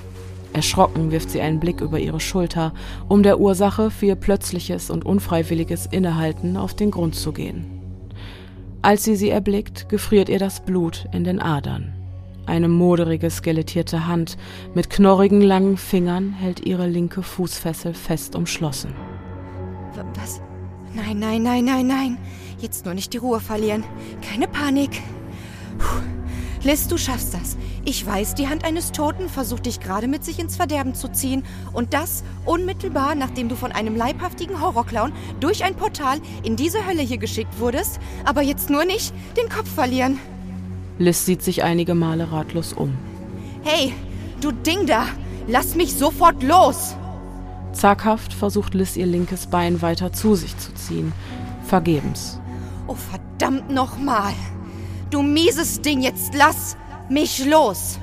[0.52, 2.72] Erschrocken wirft sie einen Blick über ihre Schulter,
[3.08, 7.66] um der Ursache für ihr plötzliches und unfreiwilliges Innehalten auf den Grund zu gehen.
[8.82, 11.92] Als sie sie erblickt, gefriert ihr das Blut in den Adern.
[12.46, 14.38] Eine moderige, skelettierte Hand
[14.74, 18.94] mit knorrigen langen Fingern hält ihre linke Fußfessel fest umschlossen.
[20.14, 20.40] Was?
[20.96, 22.18] Nein, nein, nein, nein, nein.
[22.58, 23.84] Jetzt nur nicht die Ruhe verlieren.
[24.26, 25.02] Keine Panik.
[25.78, 26.00] Puh.
[26.64, 27.58] Liz, du schaffst das.
[27.84, 31.44] Ich weiß, die Hand eines Toten versucht dich gerade mit sich ins Verderben zu ziehen.
[31.74, 37.02] Und das unmittelbar, nachdem du von einem leibhaftigen Horrorclown durch ein Portal in diese Hölle
[37.02, 38.00] hier geschickt wurdest.
[38.24, 40.18] Aber jetzt nur nicht den Kopf verlieren.
[40.98, 42.96] Liz sieht sich einige Male ratlos um.
[43.62, 43.92] Hey,
[44.40, 45.06] du Ding da!
[45.46, 46.96] Lass mich sofort los!
[47.76, 51.12] Zaghaft versucht Liz ihr linkes Bein weiter zu sich zu ziehen.
[51.62, 52.40] Vergebens.
[52.86, 54.32] Oh, verdammt nochmal!
[55.10, 56.76] Du mieses Ding, jetzt lass
[57.10, 57.98] mich los!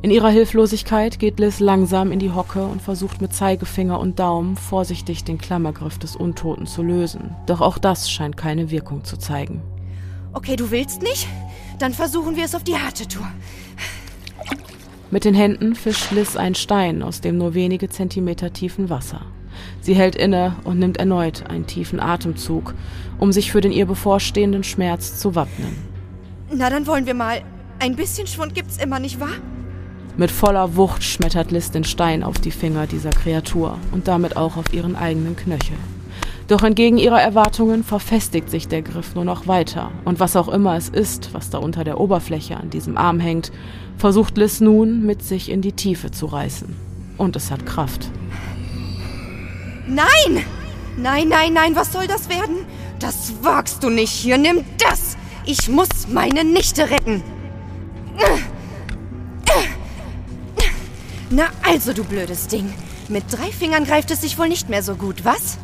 [0.00, 4.56] In ihrer Hilflosigkeit geht Liz langsam in die Hocke und versucht mit Zeigefinger und Daumen
[4.56, 7.36] vorsichtig den Klammergriff des Untoten zu lösen.
[7.46, 9.62] Doch auch das scheint keine Wirkung zu zeigen.
[10.32, 11.28] Okay, du willst nicht?
[11.78, 13.26] Dann versuchen wir es auf die harte Tour.
[15.12, 19.20] Mit den Händen fischt Liz einen Stein aus dem nur wenige Zentimeter tiefen Wasser.
[19.82, 22.72] Sie hält inne und nimmt erneut einen tiefen Atemzug,
[23.18, 25.76] um sich für den ihr bevorstehenden Schmerz zu wappnen.
[26.50, 27.42] Na, dann wollen wir mal.
[27.78, 29.36] Ein bisschen Schwund gibt's immer, nicht wahr?
[30.16, 34.56] Mit voller Wucht schmettert Liz den Stein auf die Finger dieser Kreatur und damit auch
[34.56, 35.76] auf ihren eigenen Knöchel.
[36.48, 40.76] Doch entgegen ihrer Erwartungen verfestigt sich der Griff nur noch weiter, und was auch immer
[40.76, 43.52] es ist, was da unter der Oberfläche an diesem Arm hängt,
[43.98, 46.74] versucht Liz nun mit sich in die Tiefe zu reißen.
[47.18, 48.10] Und es hat Kraft.
[49.86, 50.44] Nein!
[50.96, 52.66] Nein, nein, nein, was soll das werden?
[52.98, 54.12] Das wagst du nicht.
[54.12, 55.16] Hier, nimm das!
[55.44, 57.22] Ich muss meine Nichte retten.
[61.30, 62.72] Na also, du blödes Ding.
[63.08, 65.56] Mit drei Fingern greift es sich wohl nicht mehr so gut, was?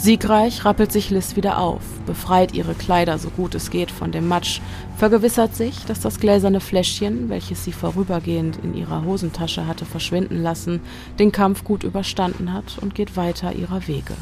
[0.00, 4.28] Siegreich rappelt sich Liz wieder auf, befreit ihre Kleider so gut es geht von dem
[4.28, 4.62] Matsch,
[4.96, 10.80] vergewissert sich, dass das gläserne Fläschchen, welches sie vorübergehend in ihrer Hosentasche hatte verschwinden lassen,
[11.18, 14.14] den Kampf gut überstanden hat und geht weiter ihrer Wege.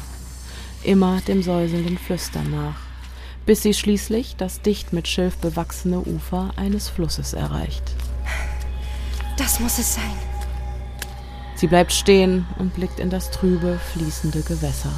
[0.83, 2.75] Immer dem säuselnden Flüstern nach,
[3.45, 7.95] bis sie schließlich das dicht mit Schilf bewachsene Ufer eines Flusses erreicht.
[9.37, 10.19] Das muss es sein.
[11.55, 14.91] Sie bleibt stehen und blickt in das trübe, fließende Gewässer.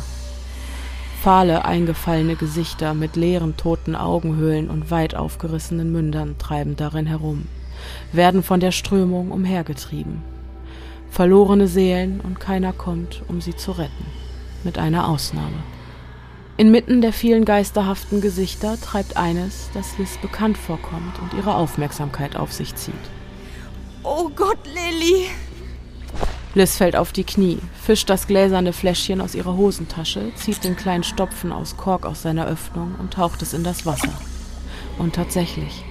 [1.22, 7.46] Fahle, eingefallene Gesichter mit leeren, toten Augenhöhlen und weit aufgerissenen Mündern treiben darin herum,
[8.12, 10.24] werden von der Strömung umhergetrieben.
[11.12, 14.06] Verlorene Seelen und keiner kommt, um sie zu retten.
[14.64, 15.62] Mit einer Ausnahme.
[16.58, 22.52] Inmitten der vielen geisterhaften Gesichter treibt eines, das Liz bekannt vorkommt und ihre Aufmerksamkeit auf
[22.52, 22.96] sich zieht.
[24.02, 25.28] Oh Gott, Lilly!
[26.54, 31.04] Liz fällt auf die Knie, fischt das gläserne Fläschchen aus ihrer Hosentasche, zieht den kleinen
[31.04, 34.12] Stopfen aus Kork aus seiner Öffnung und taucht es in das Wasser.
[34.98, 35.86] Und tatsächlich.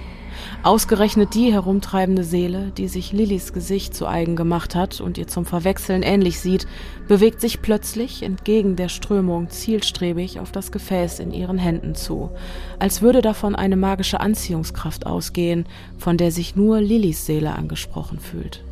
[0.61, 5.45] Ausgerechnet die herumtreibende Seele, die sich Lillys Gesicht zu eigen gemacht hat und ihr zum
[5.45, 6.67] Verwechseln ähnlich sieht,
[7.07, 12.29] bewegt sich plötzlich entgegen der Strömung zielstrebig auf das Gefäß in ihren Händen zu,
[12.77, 15.65] als würde davon eine magische Anziehungskraft ausgehen,
[15.97, 18.63] von der sich nur Lillys Seele angesprochen fühlt.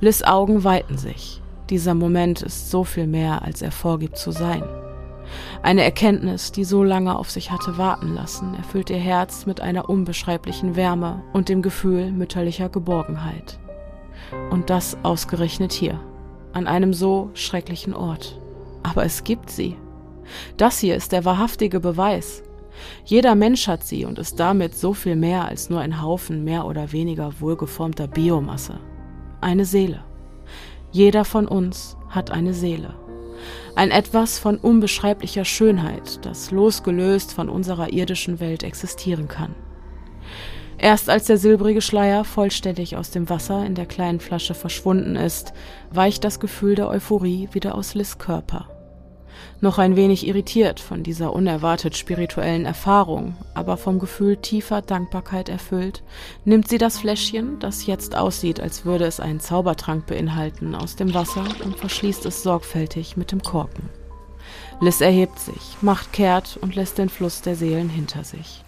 [0.00, 1.42] Liz Augen weiten sich.
[1.70, 4.62] Dieser Moment ist so viel mehr, als er vorgibt zu sein.
[5.60, 9.90] Eine Erkenntnis, die so lange auf sich hatte warten lassen, erfüllt ihr Herz mit einer
[9.90, 13.58] unbeschreiblichen Wärme und dem Gefühl mütterlicher Geborgenheit.
[14.50, 16.00] Und das ausgerechnet hier,
[16.52, 18.40] an einem so schrecklichen Ort.
[18.84, 19.76] Aber es gibt sie.
[20.56, 22.44] Das hier ist der wahrhaftige Beweis.
[23.04, 26.66] Jeder Mensch hat sie und ist damit so viel mehr als nur ein Haufen mehr
[26.66, 28.78] oder weniger wohlgeformter Biomasse
[29.40, 30.04] eine Seele.
[30.90, 32.94] Jeder von uns hat eine Seele.
[33.74, 39.54] Ein etwas von unbeschreiblicher Schönheit, das losgelöst von unserer irdischen Welt existieren kann.
[40.78, 45.52] Erst als der silbrige Schleier vollständig aus dem Wasser in der kleinen Flasche verschwunden ist,
[45.90, 48.77] weicht das Gefühl der Euphorie wieder aus Liz Körper.
[49.60, 56.02] Noch ein wenig irritiert von dieser unerwartet spirituellen Erfahrung, aber vom Gefühl tiefer Dankbarkeit erfüllt,
[56.44, 61.12] nimmt sie das Fläschchen, das jetzt aussieht, als würde es einen Zaubertrank beinhalten, aus dem
[61.12, 63.88] Wasser und verschließt es sorgfältig mit dem Korken.
[64.80, 68.62] Liz erhebt sich, macht kehrt und lässt den Fluss der Seelen hinter sich.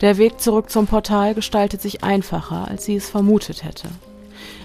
[0.00, 3.88] Der Weg zurück zum Portal gestaltet sich einfacher, als sie es vermutet hätte.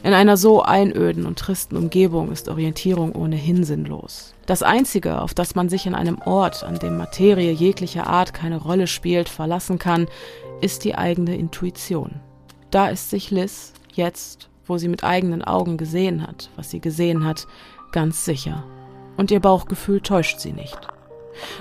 [0.01, 4.33] In einer so einöden und tristen Umgebung ist Orientierung ohnehin sinnlos.
[4.45, 8.57] Das Einzige, auf das man sich in einem Ort, an dem Materie jeglicher Art keine
[8.57, 10.07] Rolle spielt, verlassen kann,
[10.61, 12.21] ist die eigene Intuition.
[12.71, 17.25] Da ist sich Liz, jetzt, wo sie mit eigenen Augen gesehen hat, was sie gesehen
[17.25, 17.45] hat,
[17.91, 18.63] ganz sicher.
[19.17, 20.79] Und ihr Bauchgefühl täuscht sie nicht.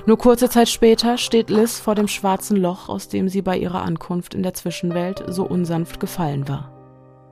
[0.06, 3.82] Nur kurze Zeit später steht Liz vor dem schwarzen Loch, aus dem sie bei ihrer
[3.82, 6.77] Ankunft in der Zwischenwelt so unsanft gefallen war.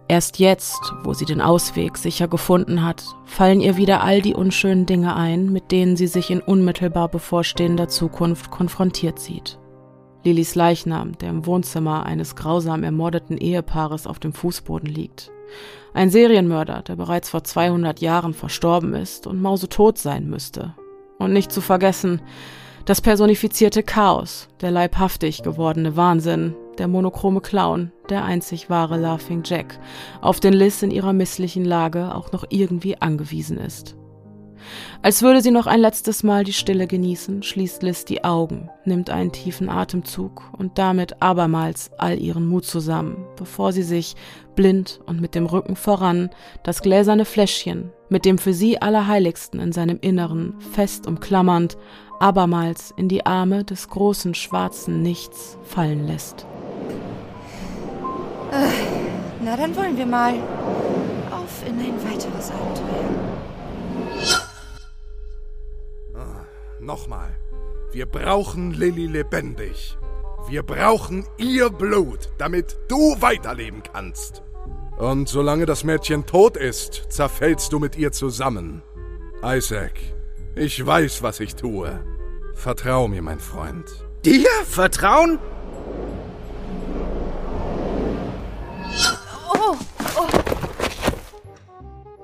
[0.08, 4.86] Erst jetzt, wo sie den Ausweg sicher gefunden hat, fallen ihr wieder all die unschönen
[4.86, 9.58] Dinge ein, mit denen sie sich in unmittelbar bevorstehender Zukunft konfrontiert sieht.
[10.22, 15.32] Lillys Leichnam, der im Wohnzimmer eines grausam ermordeten Ehepaares auf dem Fußboden liegt.
[15.92, 20.74] Ein Serienmörder, der bereits vor 200 Jahren verstorben ist und mausetot sein müsste.
[21.18, 22.20] Und nicht zu vergessen,
[22.84, 29.78] das personifizierte Chaos, der leibhaftig gewordene Wahnsinn, der monochrome Clown, der einzig wahre Laughing Jack,
[30.20, 33.96] auf den Liz in ihrer misslichen Lage auch noch irgendwie angewiesen ist.
[35.02, 39.10] Als würde sie noch ein letztes Mal die Stille genießen, schließt Liz die Augen, nimmt
[39.10, 44.16] einen tiefen Atemzug und damit abermals all ihren Mut zusammen, bevor sie sich,
[44.54, 46.30] blind und mit dem Rücken voran,
[46.62, 51.76] das gläserne Fläschchen, mit dem für sie Allerheiligsten in seinem Inneren fest umklammernd,
[52.18, 56.46] abermals in die Arme des großen schwarzen Nichts fallen lässt.
[58.52, 58.68] Äh,
[59.42, 60.34] na, dann wollen wir mal.
[61.30, 63.04] Auf in ein weiteres Abenteuer.
[66.14, 66.44] Ah,
[66.80, 67.30] Nochmal.
[67.92, 69.96] Wir brauchen Lilly lebendig.
[70.48, 74.42] Wir brauchen ihr Blut, damit du weiterleben kannst.
[74.96, 78.82] Und solange das Mädchen tot ist, zerfällst du mit ihr zusammen.
[79.44, 79.92] Isaac,
[80.54, 82.00] ich weiß, was ich tue.
[82.54, 83.84] Vertrau mir, mein Freund.
[84.24, 85.38] Dir vertrauen?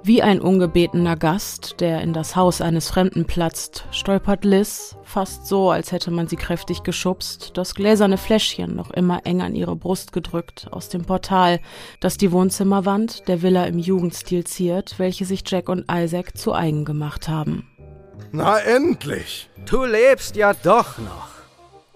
[0.05, 5.71] Wie ein ungebetener Gast, der in das Haus eines Fremden platzt, stolpert Liz, fast so,
[5.71, 10.13] als hätte man sie kräftig geschubst, das gläserne Fläschchen noch immer eng an ihre Brust
[10.13, 11.61] gedrückt, aus dem Portal,
[12.01, 16.85] das die Wohnzimmerwand der Villa im Jugendstil ziert, welche sich Jack und Isaac zu eigen
[16.85, 17.69] gemacht haben.
[18.33, 19.49] Na endlich!
[19.71, 21.42] Du lebst ja doch noch.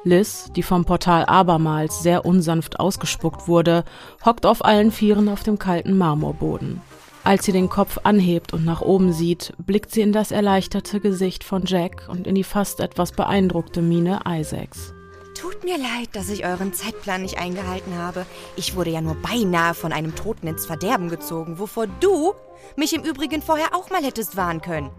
[0.07, 3.85] Liz, die vom Portal abermals sehr unsanft ausgespuckt wurde,
[4.25, 6.81] hockt auf allen Vieren auf dem kalten Marmorboden.
[7.25, 11.43] Als sie den Kopf anhebt und nach oben sieht, blickt sie in das erleichterte Gesicht
[11.43, 14.95] von Jack und in die fast etwas beeindruckte Miene Isaacs.
[15.35, 18.27] Tut mir leid, dass ich euren Zeitplan nicht eingehalten habe.
[18.55, 22.33] Ich wurde ja nur beinahe von einem Toten ins Verderben gezogen, wovor du
[22.77, 24.91] mich im Übrigen vorher auch mal hättest warnen können.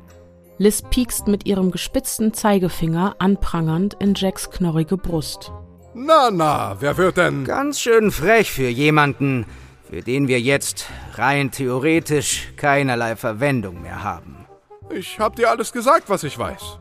[0.60, 5.52] Liz piekst mit ihrem gespitzten Zeigefinger anprangernd in Jacks knorrige Brust.
[5.94, 7.46] Na, na, wer wird denn?
[7.46, 9.46] Ganz schön frech für jemanden,
[9.90, 14.46] für den wir jetzt rein theoretisch keinerlei Verwendung mehr haben.
[14.90, 16.80] Ich hab dir alles gesagt, was ich weiß.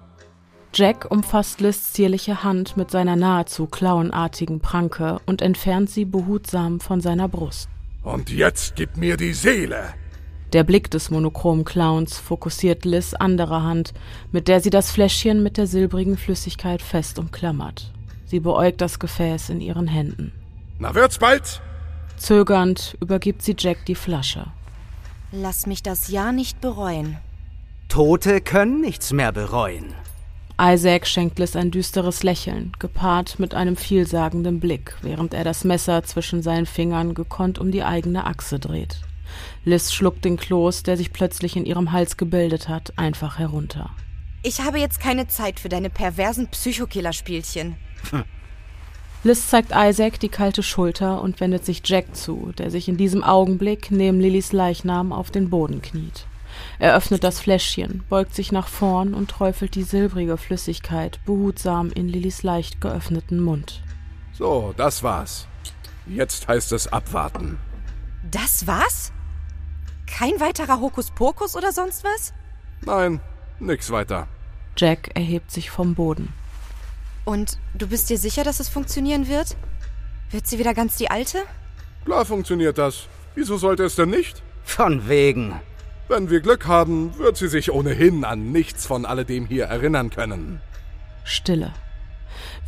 [0.73, 7.01] Jack umfasst Liz zierliche Hand mit seiner nahezu klauenartigen Pranke und entfernt sie behutsam von
[7.01, 7.69] seiner Brust.
[8.03, 9.95] Und jetzt gib mir die Seele.
[10.53, 13.93] Der Blick des monochromen Clowns fokussiert Liz andere Hand,
[14.31, 17.93] mit der sie das Fläschchen mit der silbrigen Flüssigkeit fest umklammert.
[18.27, 20.33] Sie beäugt das Gefäß in ihren Händen.
[20.79, 21.61] Na wird's bald?
[22.17, 24.47] Zögernd übergibt sie Jack die Flasche.
[25.33, 27.19] Lass mich das ja nicht bereuen.
[27.89, 29.95] Tote können nichts mehr bereuen.
[30.61, 36.03] Isaac schenkt Liz ein düsteres Lächeln, gepaart mit einem vielsagenden Blick, während er das Messer
[36.05, 39.01] zwischen seinen Fingern gekonnt um die eigene Achse dreht.
[39.67, 43.91] Liz schluckt den Kloß, der sich plötzlich in ihrem Hals gebildet hat, einfach herunter.
[44.45, 47.75] Ich habe jetzt keine Zeit für deine perversen Psychokillerspielchen.
[49.25, 53.25] Liz zeigt Isaac die kalte Schulter und wendet sich Jack zu, der sich in diesem
[53.25, 56.29] Augenblick neben Lillys Leichnam auf den Boden kniet.
[56.79, 62.09] Er öffnet das Fläschchen, beugt sich nach vorn und träufelt die silbrige Flüssigkeit behutsam in
[62.09, 63.83] Lillys leicht geöffneten Mund.
[64.33, 65.49] So, das war's.
[66.07, 67.59] Jetzt heißt es abwarten.
[68.31, 69.11] Das war's?
[70.07, 72.33] Kein weiterer Hokuspokus oder sonst was?
[72.83, 73.21] Nein,
[73.59, 74.29] nix weiter.
[74.77, 76.33] Jack erhebt sich vom Boden.
[77.25, 79.57] Und du bist dir sicher, dass es funktionieren wird?
[80.31, 81.39] Wird sie wieder ganz die alte?
[82.05, 83.09] Klar funktioniert das.
[83.35, 84.43] Wieso sollte es denn nicht?
[84.65, 85.61] Von wegen.
[86.09, 90.61] Wenn wir Glück haben, wird sie sich ohnehin an nichts von alledem hier erinnern können.
[91.25, 91.73] Stille.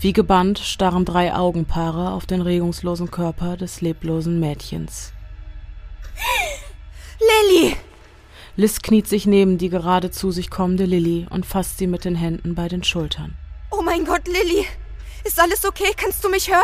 [0.01, 5.12] Wie gebannt starren drei Augenpaare auf den regungslosen Körper des leblosen Mädchens.
[7.21, 7.77] Lilly!
[8.57, 12.16] Liz kniet sich neben die gerade zu sich kommende Lilly und fasst sie mit den
[12.16, 13.37] Händen bei den Schultern.
[13.71, 14.66] Oh mein Gott, Lilly!
[15.25, 15.93] Ist alles okay?
[15.97, 16.62] Kannst du mich hören?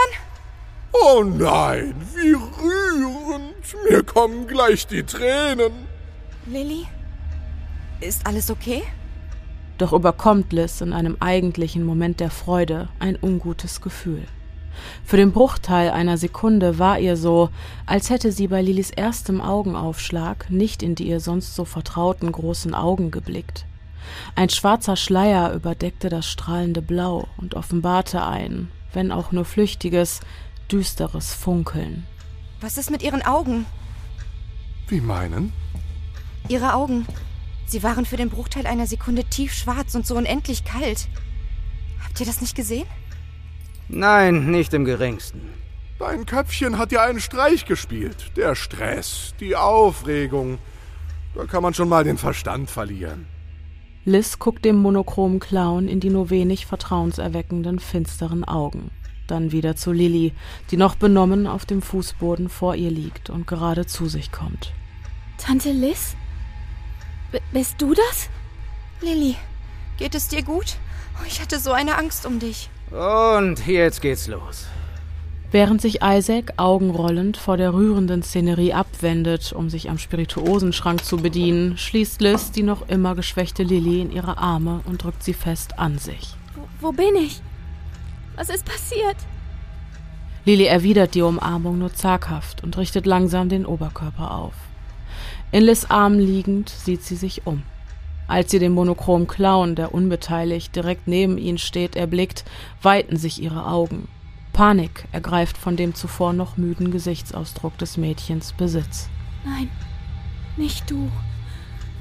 [0.93, 3.55] Oh nein, wie rührend.
[3.89, 5.73] Mir kommen gleich die Tränen.
[6.47, 6.87] Lilly?
[8.01, 8.83] Ist alles okay?
[9.79, 14.23] Doch überkommt Liz in einem eigentlichen Moment der Freude ein ungutes Gefühl.
[15.05, 17.51] Für den Bruchteil einer Sekunde war ihr so,
[17.87, 22.75] als hätte sie bei Lillys erstem Augenaufschlag nicht in die ihr sonst so vertrauten großen
[22.75, 23.67] Augen geblickt.
[24.35, 30.21] Ein schwarzer Schleier überdeckte das strahlende Blau und offenbarte ein, wenn auch nur flüchtiges,
[30.71, 32.07] düsteres Funkeln.
[32.61, 33.67] Was ist mit ihren Augen?
[34.89, 35.53] Wie meinen?
[36.49, 37.07] Ihre Augen.
[37.67, 41.09] Sie waren für den Bruchteil einer Sekunde tiefschwarz und so unendlich kalt.
[42.05, 42.87] Habt ihr das nicht gesehen?
[43.89, 45.41] Nein, nicht im geringsten.
[45.99, 48.33] Dein Köpfchen hat ja einen Streich gespielt.
[48.37, 50.59] Der Stress, die Aufregung.
[51.35, 53.27] Da kann man schon mal den Verstand verlieren.
[54.05, 58.91] Liz guckt dem monochromen Clown in die nur wenig vertrauenserweckenden, finsteren Augen.
[59.27, 60.35] Dann wieder zu Lilly,
[60.71, 64.75] die noch benommen auf dem Fußboden vor ihr liegt und gerade zu sich kommt.
[65.39, 66.17] Tante Liz?
[67.33, 68.29] B bist du das?
[69.01, 69.37] Lilly,
[69.97, 70.77] geht es dir gut?
[71.19, 72.69] Oh, ich hatte so eine Angst um dich.
[72.91, 74.67] Und jetzt geht's los.
[75.55, 81.79] Während sich Isaac augenrollend vor der rührenden Szenerie abwendet, um sich am Spirituosenschrank zu bedienen,
[81.79, 85.99] schließt Liz die noch immer geschwächte Lilly in ihre Arme und drückt sie fest an
[85.99, 86.35] sich.
[86.57, 87.41] Wo, wo bin ich?
[88.35, 89.17] Was ist passiert?
[90.45, 94.55] Lilly erwidert die Umarmung nur zaghaft und richtet langsam den Oberkörper auf.
[95.53, 97.63] In Liz Armen liegend sieht sie sich um.
[98.27, 102.45] Als sie den monochromen Clown, der unbeteiligt direkt neben ihnen steht, erblickt,
[102.83, 104.09] weiten sich ihre Augen.
[104.53, 109.09] Panik ergreift von dem zuvor noch müden Gesichtsausdruck des Mädchens Besitz.
[109.45, 109.71] Nein,
[110.57, 111.11] nicht du.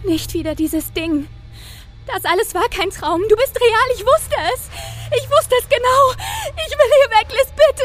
[0.06, 1.28] Nicht wieder dieses Ding.
[2.06, 3.22] Das alles war kein Traum.
[3.30, 4.70] Du bist real, ich wusste es.
[5.18, 6.26] Ich wusste es genau.
[6.68, 7.84] Ich will hier weg, Liz, bitte.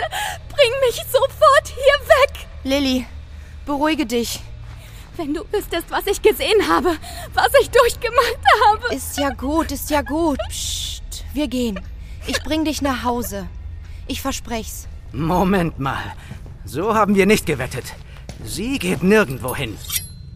[0.49, 2.47] Bring mich sofort hier weg.
[2.65, 3.07] Lilly,
[3.65, 4.41] beruhige dich.
[5.19, 6.91] Wenn du wüsstest, was ich gesehen habe,
[7.35, 8.39] was ich durchgemacht
[8.69, 8.95] habe.
[8.95, 10.39] Ist ja gut, ist ja gut.
[10.49, 11.81] Psst, wir gehen.
[12.29, 13.49] Ich bring dich nach Hause.
[14.07, 14.87] Ich versprech's.
[15.13, 16.05] Moment mal.
[16.65, 17.95] So haben wir nicht gewettet.
[18.45, 19.77] Sie geht nirgendwo hin.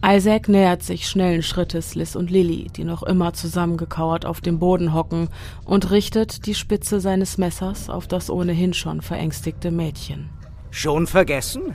[0.05, 4.93] Isaac nähert sich schnellen Schrittes Liz und Lilly, die noch immer zusammengekauert auf dem Boden
[4.93, 5.29] hocken,
[5.63, 10.29] und richtet die Spitze seines Messers auf das ohnehin schon verängstigte Mädchen.
[10.71, 11.73] Schon vergessen?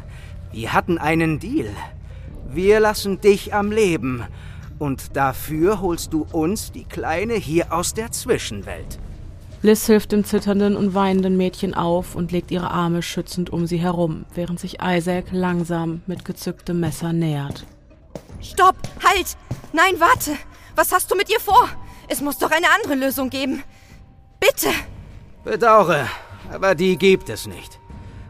[0.53, 1.71] Wir hatten einen Deal.
[2.51, 4.25] Wir lassen dich am Leben.
[4.79, 8.99] Und dafür holst du uns die Kleine hier aus der Zwischenwelt.
[9.61, 13.79] Liz hilft dem zitternden und weinenden Mädchen auf und legt ihre Arme schützend um sie
[13.79, 17.67] herum, während sich Isaac langsam mit gezücktem Messer nähert.
[18.41, 18.77] Stopp!
[19.05, 19.37] Halt!
[19.73, 20.37] Nein, warte!
[20.77, 21.69] Was hast du mit ihr vor?
[22.07, 23.65] Es muss doch eine andere Lösung geben.
[24.39, 24.69] Bitte!
[25.43, 26.07] Bedauere,
[26.53, 27.81] aber die gibt es nicht.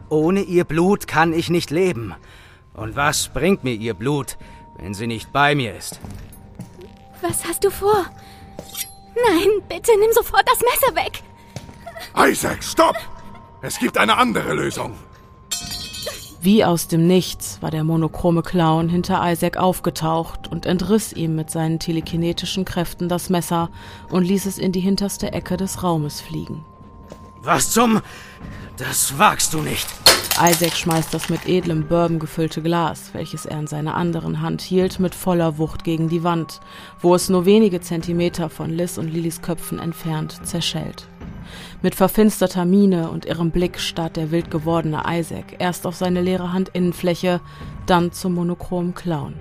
[0.09, 2.15] Ohne ihr Blut kann ich nicht leben.
[2.79, 4.37] Und was bringt mir ihr Blut,
[4.77, 5.99] wenn sie nicht bei mir ist?
[7.21, 8.05] Was hast du vor?
[9.15, 11.21] Nein, bitte nimm sofort das Messer weg.
[12.15, 12.95] Isaac, stopp!
[13.61, 14.93] Es gibt eine andere Lösung.
[16.41, 21.51] Wie aus dem Nichts war der monochrome Clown hinter Isaac aufgetaucht und entriss ihm mit
[21.51, 23.69] seinen telekinetischen Kräften das Messer
[24.09, 26.63] und ließ es in die hinterste Ecke des Raumes fliegen.
[27.41, 28.01] Was zum...
[28.77, 29.85] Das wagst du nicht.
[30.41, 34.97] Isaac schmeißt das mit edlem Bourbon gefüllte Glas, welches er in seiner anderen Hand hielt,
[34.97, 36.61] mit voller Wucht gegen die Wand,
[37.01, 41.09] wo es nur wenige Zentimeter von Liz und Lillys Köpfen entfernt zerschellt.
[41.81, 46.53] Mit verfinsterter Miene und ihrem Blick starrt der wild gewordene Isaac erst auf seine leere
[46.53, 47.41] Handinnenfläche,
[47.85, 49.33] dann zum monochromen Clown.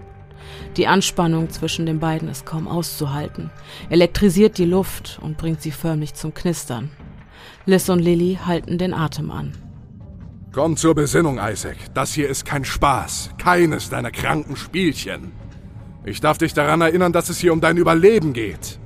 [0.77, 3.51] Die Anspannung zwischen den beiden ist kaum auszuhalten,
[3.89, 6.91] elektrisiert die Luft und bringt sie förmlich zum Knistern.
[7.67, 9.53] Liz und Lilly halten den Atem an.
[10.53, 11.77] Komm zur Besinnung, Isaac.
[11.95, 13.31] Das hier ist kein Spaß.
[13.39, 15.33] Keines deiner kranken Spielchen.
[16.05, 18.79] Ich darf dich daran erinnern, dass es hier um dein Überleben geht.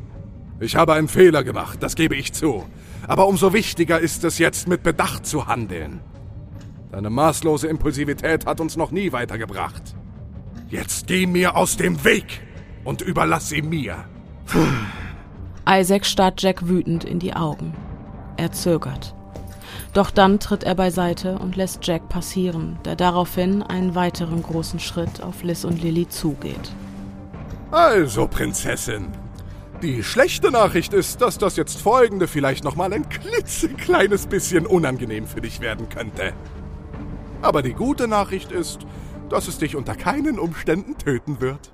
[0.58, 2.64] Ich habe einen Fehler gemacht, das gebe ich zu.
[3.06, 6.00] Aber umso wichtiger ist es jetzt, mit Bedacht zu handeln.
[6.90, 9.94] Deine maßlose Impulsivität hat uns noch nie weitergebracht.
[10.68, 12.42] Jetzt geh mir aus dem Weg
[12.84, 14.04] und überlass sie mir.
[15.68, 17.72] Isaac starrt Jack wütend in die Augen.
[18.36, 19.14] Er zögert.
[19.92, 25.22] Doch dann tritt er beiseite und lässt Jack passieren, der daraufhin einen weiteren großen Schritt
[25.22, 26.72] auf Liz und Lily zugeht.
[27.70, 29.08] Also, Prinzessin.
[29.82, 35.40] Die schlechte Nachricht ist, dass das jetzt folgende vielleicht nochmal ein klitzekleines bisschen unangenehm für
[35.40, 36.32] dich werden könnte.
[37.42, 38.86] Aber die gute Nachricht ist,
[39.28, 41.72] dass es dich unter keinen Umständen töten wird.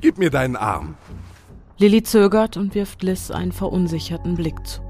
[0.00, 0.96] Gib mir deinen Arm.
[1.78, 4.85] Lilly zögert und wirft Liz einen verunsicherten Blick zu.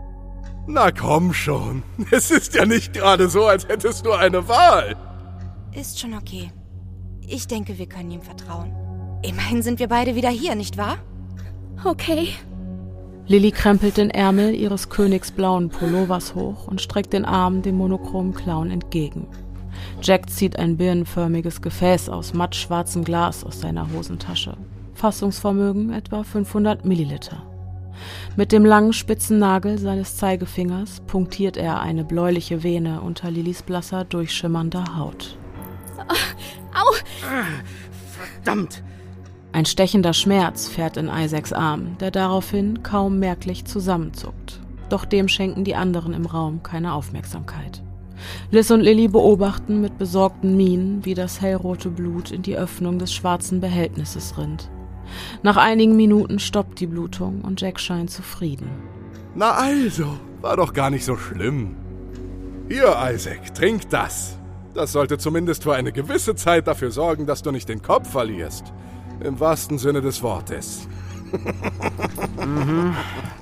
[0.67, 1.83] Na komm schon.
[2.11, 4.97] Es ist ja nicht gerade so, als hättest du eine Wahl.
[5.73, 6.51] Ist schon okay.
[7.27, 8.73] Ich denke, wir können ihm vertrauen.
[9.23, 10.99] Immerhin sind wir beide wieder hier, nicht wahr?
[11.85, 12.29] Okay.
[13.27, 18.71] Lilly krempelt den Ärmel ihres königsblauen Pullovers hoch und streckt den Arm dem monochromen Clown
[18.71, 19.27] entgegen.
[20.01, 24.57] Jack zieht ein birnenförmiges Gefäß aus mattschwarzem Glas aus seiner Hosentasche.
[24.95, 27.43] Fassungsvermögen etwa 500 Milliliter.
[28.37, 34.05] Mit dem langen spitzen Nagel seines Zeigefingers punktiert er eine bläuliche Vene unter Lillys blasser,
[34.05, 35.39] durchschimmernder Haut.
[36.75, 36.95] Au!
[38.43, 38.83] Verdammt!
[39.53, 44.61] Ein stechender Schmerz fährt in Isaacs Arm, der daraufhin kaum merklich zusammenzuckt.
[44.91, 47.83] Doch dem schenken die anderen im Raum keine Aufmerksamkeit.
[48.51, 53.13] Liz und Lilly beobachten mit besorgten Mienen, wie das hellrote Blut in die Öffnung des
[53.13, 54.71] schwarzen Behältnisses rinnt.
[55.43, 58.71] Nach einigen Minuten stoppt die Blutung und Jack scheint zufrieden.
[59.35, 61.77] Na also, war doch gar nicht so schlimm.
[62.69, 64.39] Hier, Isaac, trink das.
[64.75, 68.73] Das sollte zumindest für eine gewisse Zeit dafür sorgen, dass du nicht den Kopf verlierst.
[69.21, 70.89] Im wahrsten Sinne des Wortes.
[72.45, 72.95] mhm.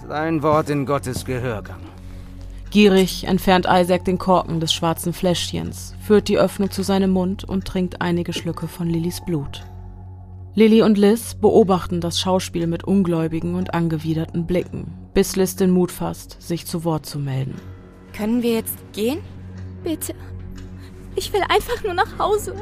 [0.08, 1.80] Sein Wort in Gottes Gehörgang.
[2.70, 7.64] Gierig entfernt Isaac den Korken des schwarzen Fläschchens, führt die Öffnung zu seinem Mund und
[7.64, 9.64] trinkt einige Schlücke von Lillys Blut.
[10.56, 15.90] Lilly und Liz beobachten das Schauspiel mit ungläubigen und angewiderten Blicken, bis Liz den Mut
[15.90, 17.56] fasst, sich zu Wort zu melden.
[18.16, 19.18] Können wir jetzt gehen?
[19.82, 20.14] Bitte.
[21.16, 22.54] Ich will einfach nur nach Hause.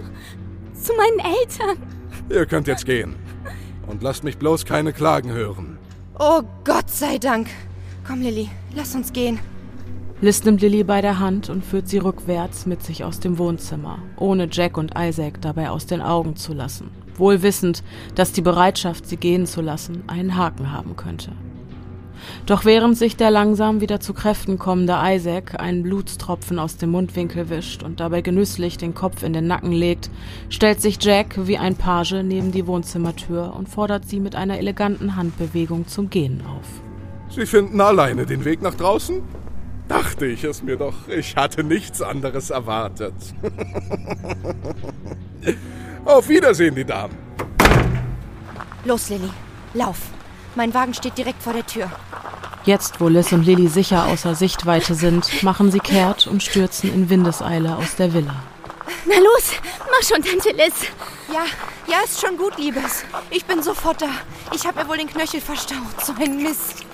[0.73, 1.77] Zu meinen Eltern.
[2.31, 3.15] Ihr könnt jetzt gehen.
[3.87, 5.77] Und lasst mich bloß keine Klagen hören.
[6.19, 7.49] Oh Gott sei Dank.
[8.07, 9.39] Komm, Lilly, lass uns gehen.
[10.23, 13.99] Liz nimmt Lilly bei der Hand und führt sie rückwärts mit sich aus dem Wohnzimmer,
[14.17, 17.83] ohne Jack und Isaac dabei aus den Augen zu lassen wohl wissend,
[18.15, 21.33] dass die Bereitschaft, sie gehen zu lassen, einen Haken haben könnte.
[22.47, 27.51] Doch während sich der langsam wieder zu Kräften kommende Isaac einen Blutstropfen aus dem Mundwinkel
[27.51, 30.11] wischt und dabei genüsslich den Kopf in den Nacken legt,
[30.49, 35.17] stellt sich Jack wie ein Page neben die Wohnzimmertür und fordert sie mit einer eleganten
[35.17, 36.67] Handbewegung zum Gehen auf.
[37.31, 39.23] Sie finden alleine den Weg nach draußen?
[39.89, 41.09] Dachte ich es mir doch.
[41.09, 43.15] Ich hatte nichts anderes erwartet.
[46.05, 47.17] Auf Wiedersehen, die Damen.
[48.85, 49.31] Los, Lilly.
[49.75, 49.99] Lauf.
[50.55, 51.91] Mein Wagen steht direkt vor der Tür.
[52.65, 57.09] Jetzt, wo Liz und Lilly sicher außer Sichtweite sind, machen sie kehrt und stürzen in
[57.09, 58.35] Windeseile aus der Villa.
[59.07, 59.53] Na los,
[59.91, 60.75] mach schon, Tante Liz.
[61.33, 61.45] Ja,
[61.87, 63.05] ja, ist schon gut, Liebes.
[63.31, 64.09] Ich bin sofort da.
[64.55, 66.05] Ich habe mir wohl den Knöchel verstaucht.
[66.05, 66.85] So ein Mist.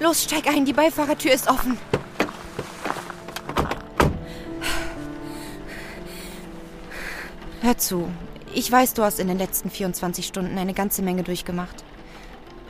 [0.00, 1.76] Los, steig ein, die Beifahrertür ist offen.
[7.62, 8.08] Hör zu.
[8.54, 11.84] Ich weiß, du hast in den letzten 24 Stunden eine ganze Menge durchgemacht.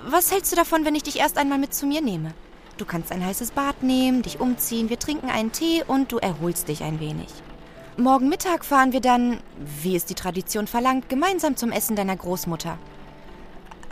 [0.04, 2.34] Was hältst du davon, wenn ich dich erst einmal mit zu mir nehme?
[2.76, 6.66] Du kannst ein heißes Bad nehmen, dich umziehen, wir trinken einen Tee und du erholst
[6.66, 7.28] dich ein wenig.
[7.98, 9.38] Morgen Mittag fahren wir dann,
[9.80, 12.76] wie es die Tradition verlangt, gemeinsam zum Essen deiner Großmutter.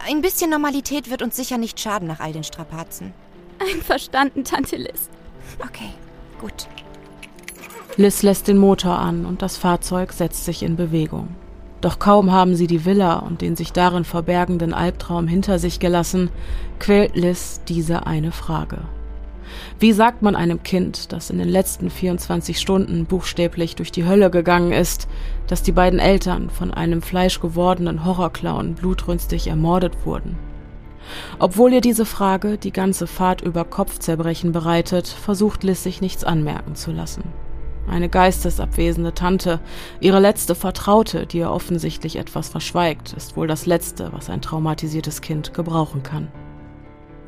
[0.05, 3.15] Ein bisschen Normalität wird uns sicher nicht schaden nach all den Strapazen.
[3.61, 5.11] Einverstanden, Tante Liz.
[5.61, 5.91] Okay,
[6.41, 6.67] gut.
[8.01, 11.31] Liz lässt den Motor an und das Fahrzeug setzt sich in Bewegung.
[11.81, 16.31] Doch kaum haben sie die Villa und den sich darin verbergenden Albtraum hinter sich gelassen,
[16.79, 18.83] quält Liz diese eine Frage.
[19.81, 24.31] Wie sagt man einem Kind, das in den letzten 24 Stunden buchstäblich durch die Hölle
[24.31, 25.09] gegangen ist,
[25.49, 30.39] dass die beiden Eltern von einem fleischgewordenen Horrorclown blutrünstig ermordet wurden?
[31.41, 36.77] Obwohl ihr diese Frage die ganze Fahrt über Kopfzerbrechen bereitet, versucht Liz sich nichts anmerken
[36.77, 37.25] zu lassen
[37.89, 39.61] eine geistesabwesende Tante,
[40.01, 45.21] ihre letzte Vertraute, die ihr offensichtlich etwas verschweigt, ist wohl das Letzte, was ein traumatisiertes
[45.21, 46.29] Kind gebrauchen kann.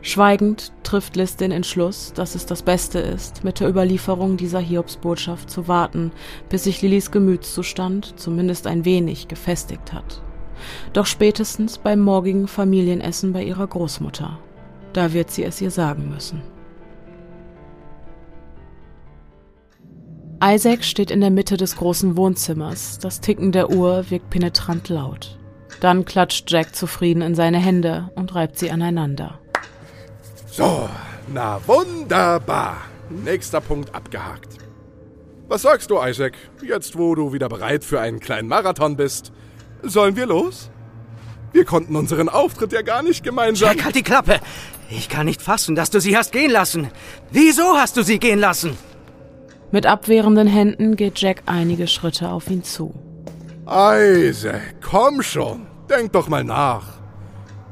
[0.02, 5.50] Schweigend trifft Liz den Entschluss, dass es das Beste ist, mit der Überlieferung dieser Hiobsbotschaft
[5.50, 6.10] zu warten,
[6.48, 10.22] bis sich Lillys Gemütszustand zumindest ein wenig gefestigt hat.
[10.94, 14.38] Doch spätestens beim morgigen Familienessen bei ihrer Großmutter.
[14.92, 16.42] Da wird sie es ihr sagen müssen.
[20.42, 22.98] Isaac steht in der Mitte des großen Wohnzimmers.
[22.98, 25.36] Das Ticken der Uhr wirkt penetrant laut.
[25.80, 29.38] Dann klatscht Jack zufrieden in seine Hände und reibt sie aneinander.
[30.46, 30.88] So,
[31.28, 32.78] na wunderbar.
[33.10, 34.56] nächster Punkt abgehakt.
[35.48, 36.34] Was sagst du, Isaac?
[36.62, 39.32] Jetzt, wo du wieder bereit für einen kleinen Marathon bist,
[39.82, 40.70] sollen wir los?
[41.52, 43.68] Wir konnten unseren Auftritt ja gar nicht gemeinsam.
[43.68, 44.40] Jack, halt die Klappe!
[44.88, 46.88] Ich kann nicht fassen, dass du sie hast gehen lassen.
[47.30, 48.76] Wieso hast du sie gehen lassen?
[49.72, 52.92] Mit abwehrenden Händen geht Jack einige Schritte auf ihn zu.
[53.66, 55.66] Isaac, komm schon.
[55.88, 57.00] Denk doch mal nach.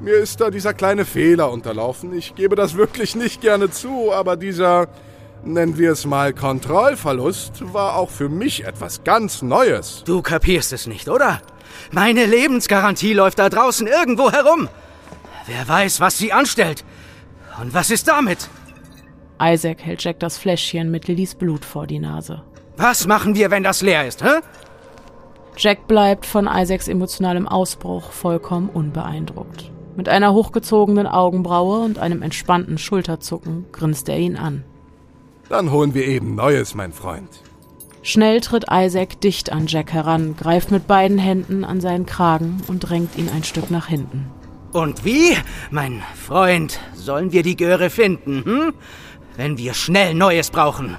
[0.00, 2.16] Mir ist da dieser kleine Fehler unterlaufen.
[2.16, 4.86] Ich gebe das wirklich nicht gerne zu, aber dieser,
[5.44, 10.04] nennen wir es mal Kontrollverlust, war auch für mich etwas ganz Neues.
[10.04, 11.42] Du kapierst es nicht, oder?
[11.90, 14.68] Meine Lebensgarantie läuft da draußen irgendwo herum.
[15.46, 16.84] Wer weiß, was sie anstellt.
[17.60, 18.48] Und was ist damit?
[19.40, 22.42] Isaac hält Jack das Fläschchen mit Lillys Blut vor die Nase.
[22.76, 24.40] Was machen wir, wenn das leer ist, hä?
[25.56, 29.72] Jack bleibt von Isaacs emotionalem Ausbruch vollkommen unbeeindruckt.
[29.96, 34.62] Mit einer hochgezogenen Augenbraue und einem entspannten Schulterzucken grinst er ihn an.
[35.48, 37.42] Dann holen wir eben Neues, mein Freund.
[38.02, 42.80] Schnell tritt Isaac dicht an Jack heran, greift mit beiden Händen an seinen Kragen und
[42.80, 44.30] drängt ihn ein Stück nach hinten.
[44.72, 45.36] Und wie,
[45.70, 48.74] mein Freund, sollen wir die Göre finden, hm?
[49.38, 50.96] Wenn wir schnell Neues brauchen.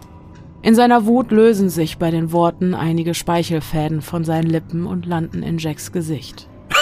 [0.61, 5.43] In seiner Wut lösen sich bei den Worten einige Speichelfäden von seinen Lippen und landen
[5.43, 6.47] in Jacks Gesicht.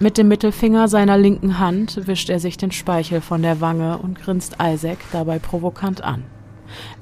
[0.00, 4.18] Mit dem Mittelfinger seiner linken Hand wischt er sich den Speichel von der Wange und
[4.18, 6.24] grinst Isaac dabei provokant an.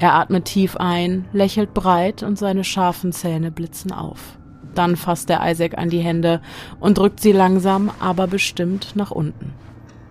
[0.01, 4.41] Er atmet tief ein, lächelt breit und seine scharfen Zähne blitzen auf.
[4.75, 6.41] Dann fasst er Isaac an die Hände
[6.81, 9.55] und drückt sie langsam, aber bestimmt nach unten.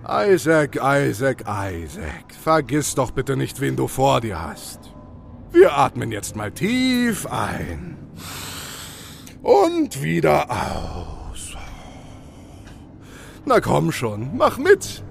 [0.07, 4.79] Isaac, Isaac, Isaac, vergiss doch bitte nicht, wen du vor dir hast.
[5.51, 7.97] Wir atmen jetzt mal tief ein
[9.41, 11.55] und wieder aus.
[13.45, 15.03] Na komm schon, mach mit.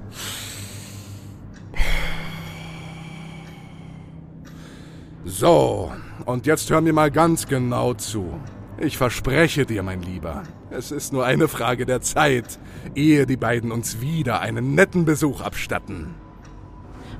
[5.24, 5.92] So,
[6.24, 8.38] und jetzt hör mir mal ganz genau zu.
[8.78, 10.45] Ich verspreche dir, mein Lieber,
[10.75, 12.59] es ist nur eine Frage der Zeit,
[12.95, 16.14] ehe die beiden uns wieder einen netten Besuch abstatten.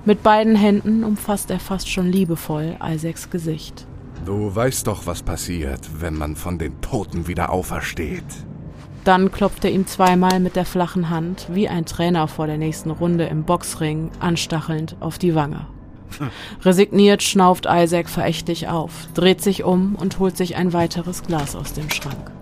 [0.05, 3.86] Mit beiden Händen umfasst er fast schon liebevoll Isaacs Gesicht.
[4.26, 8.24] Du weißt doch, was passiert, wenn man von den Toten wieder aufersteht.
[9.05, 12.90] Dann klopft er ihm zweimal mit der flachen Hand, wie ein Trainer vor der nächsten
[12.90, 15.66] Runde im Boxring, anstachelnd auf die Wange.
[16.62, 21.72] Resigniert schnauft Isaac verächtlich auf, dreht sich um und holt sich ein weiteres Glas aus
[21.72, 22.34] dem Schrank.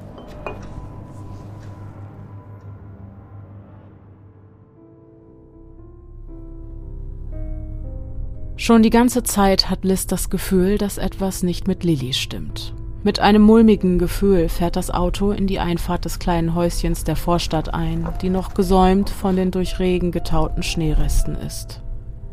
[8.63, 12.75] Schon die ganze Zeit hat Liz das Gefühl, dass etwas nicht mit Lilly stimmt.
[13.03, 17.75] Mit einem mulmigen Gefühl fährt das Auto in die Einfahrt des kleinen Häuschens der Vorstadt
[17.75, 21.83] ein, die noch gesäumt von den durch Regen getauten Schneeresten ist.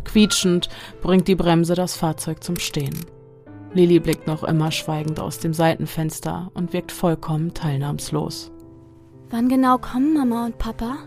[0.03, 0.69] Quietschend
[1.01, 3.07] bringt die Bremse das Fahrzeug zum Stehen.
[3.73, 8.51] Lilly blickt noch immer schweigend aus dem Seitenfenster und wirkt vollkommen teilnahmslos.
[9.31, 10.97] Wann genau kommen Mama und Papa?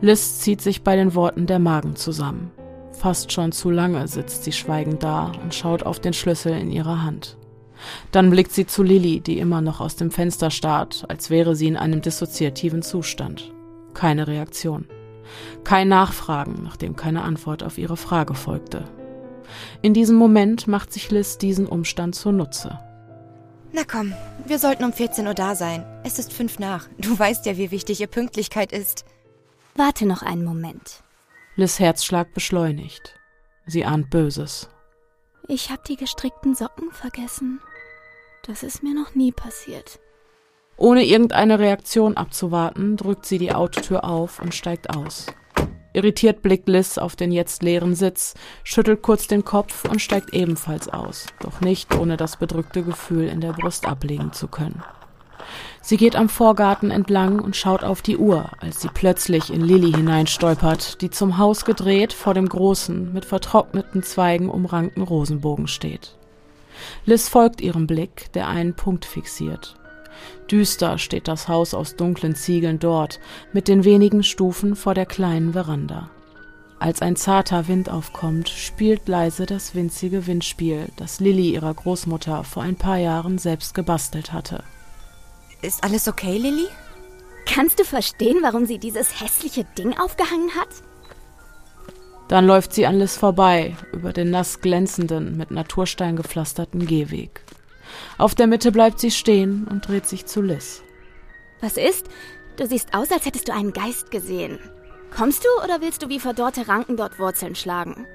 [0.00, 2.52] Liz zieht sich bei den Worten der Magen zusammen.
[2.92, 7.02] Fast schon zu lange sitzt sie schweigend da und schaut auf den Schlüssel in ihrer
[7.02, 7.36] Hand.
[8.12, 11.66] Dann blickt sie zu Lilly, die immer noch aus dem Fenster starrt, als wäre sie
[11.66, 13.52] in einem dissoziativen Zustand.
[13.94, 14.86] Keine Reaktion.
[15.64, 18.84] Kein Nachfragen, nachdem keine Antwort auf ihre Frage folgte.
[19.82, 22.78] In diesem Moment macht sich Liz diesen Umstand zunutze.
[23.72, 24.12] Na komm,
[24.46, 25.84] wir sollten um 14 Uhr da sein.
[26.04, 26.88] Es ist fünf nach.
[26.98, 29.04] Du weißt ja, wie wichtig ihr Pünktlichkeit ist.
[29.74, 31.02] Warte noch einen Moment.
[31.54, 33.20] Liz Herzschlag beschleunigt.
[33.66, 34.70] Sie ahnt Böses.
[35.48, 37.60] Ich habe die gestrickten Socken vergessen.
[38.46, 40.00] Das ist mir noch nie passiert.
[40.78, 45.26] Ohne irgendeine Reaktion abzuwarten, drückt sie die Autotür auf und steigt aus.
[45.92, 48.32] Irritiert blickt Liz auf den jetzt leeren Sitz,
[48.64, 53.42] schüttelt kurz den Kopf und steigt ebenfalls aus, doch nicht ohne das bedrückte Gefühl in
[53.42, 54.82] der Brust ablegen zu können.
[55.84, 59.90] Sie geht am Vorgarten entlang und schaut auf die Uhr, als sie plötzlich in Lilly
[59.92, 66.16] hineinstolpert, die zum Haus gedreht vor dem großen, mit vertrockneten Zweigen umrankten Rosenbogen steht.
[67.04, 69.74] Liz folgt ihrem Blick, der einen Punkt fixiert.
[70.48, 73.18] Düster steht das Haus aus dunklen Ziegeln dort,
[73.52, 76.10] mit den wenigen Stufen vor der kleinen Veranda.
[76.78, 82.62] Als ein zarter Wind aufkommt, spielt leise das winzige Windspiel, das Lilly ihrer Großmutter vor
[82.62, 84.62] ein paar Jahren selbst gebastelt hatte.
[85.62, 86.66] Ist alles okay, Lilly?
[87.46, 90.68] Kannst du verstehen, warum sie dieses hässliche Ding aufgehangen hat?
[92.28, 97.42] Dann läuft sie an Liz vorbei, über den nass glänzenden, mit Naturstein gepflasterten Gehweg.
[98.18, 100.82] Auf der Mitte bleibt sie stehen und dreht sich zu Liz.
[101.60, 102.08] Was ist?
[102.56, 104.58] Du siehst aus, als hättest du einen Geist gesehen.
[105.14, 108.06] Kommst du oder willst du wie verdorrte Ranken dort Wurzeln schlagen?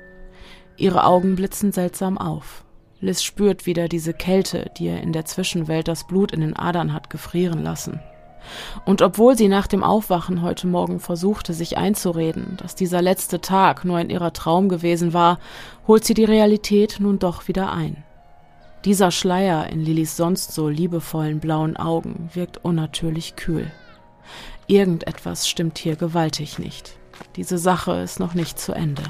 [0.78, 2.64] Ihre Augen blitzen seltsam auf.
[3.00, 6.93] Liz spürt wieder diese Kälte, die ihr in der Zwischenwelt das Blut in den Adern
[6.93, 8.00] hat gefrieren lassen.
[8.86, 13.86] Und obwohl sie nach dem Aufwachen heute Morgen versuchte, sich einzureden, dass dieser letzte Tag
[13.86, 15.39] nur ein irrer Traum gewesen war,
[15.88, 18.04] holt sie die Realität nun doch wieder ein.
[18.86, 23.70] Dieser Schleier in Lillys sonst so liebevollen blauen Augen wirkt unnatürlich kühl.
[24.68, 26.98] Irgendetwas stimmt hier gewaltig nicht.
[27.36, 29.04] Diese Sache ist noch nicht zu Ende.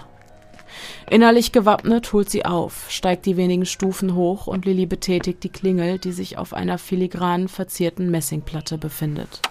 [1.10, 6.00] Innerlich gewappnet holt sie auf, steigt die wenigen Stufen hoch und Lilly betätigt die Klingel,
[6.00, 9.42] die sich auf einer filigranen verzierten Messingplatte befindet.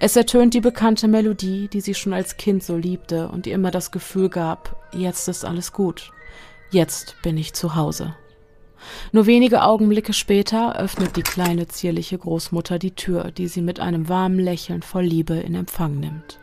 [0.00, 3.70] Es ertönt die bekannte Melodie, die sie schon als Kind so liebte und ihr immer
[3.70, 6.12] das Gefühl gab, jetzt ist alles gut.
[6.70, 8.14] Jetzt bin ich zu Hause.
[9.12, 14.08] Nur wenige Augenblicke später öffnet die kleine zierliche Großmutter die Tür, die sie mit einem
[14.08, 16.38] warmen Lächeln voll Liebe in Empfang nimmt.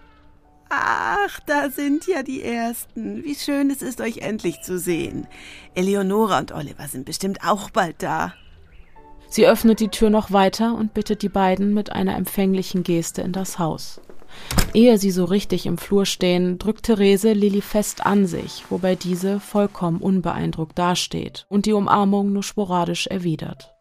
[0.70, 3.24] Ach, da sind ja die Ersten.
[3.24, 5.28] Wie schön es ist, euch endlich zu sehen.
[5.76, 8.34] Eleonora und Oliver sind bestimmt auch bald da.
[9.30, 13.32] Sie öffnet die Tür noch weiter und bittet die beiden mit einer empfänglichen Geste in
[13.32, 14.01] das Haus.
[14.74, 19.39] Ehe sie so richtig im Flur stehen, drückt Therese Lilly fest an sich, wobei diese
[19.39, 23.74] vollkommen unbeeindruckt dasteht und die Umarmung nur sporadisch erwidert.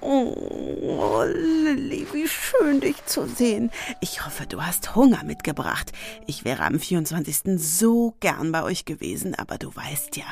[0.00, 3.70] Oh, Lilly, wie schön dich zu sehen.
[4.00, 5.92] Ich hoffe, du hast Hunger mitgebracht.
[6.26, 7.58] Ich wäre am 24.
[7.60, 10.24] so gern bei euch gewesen, aber du weißt ja,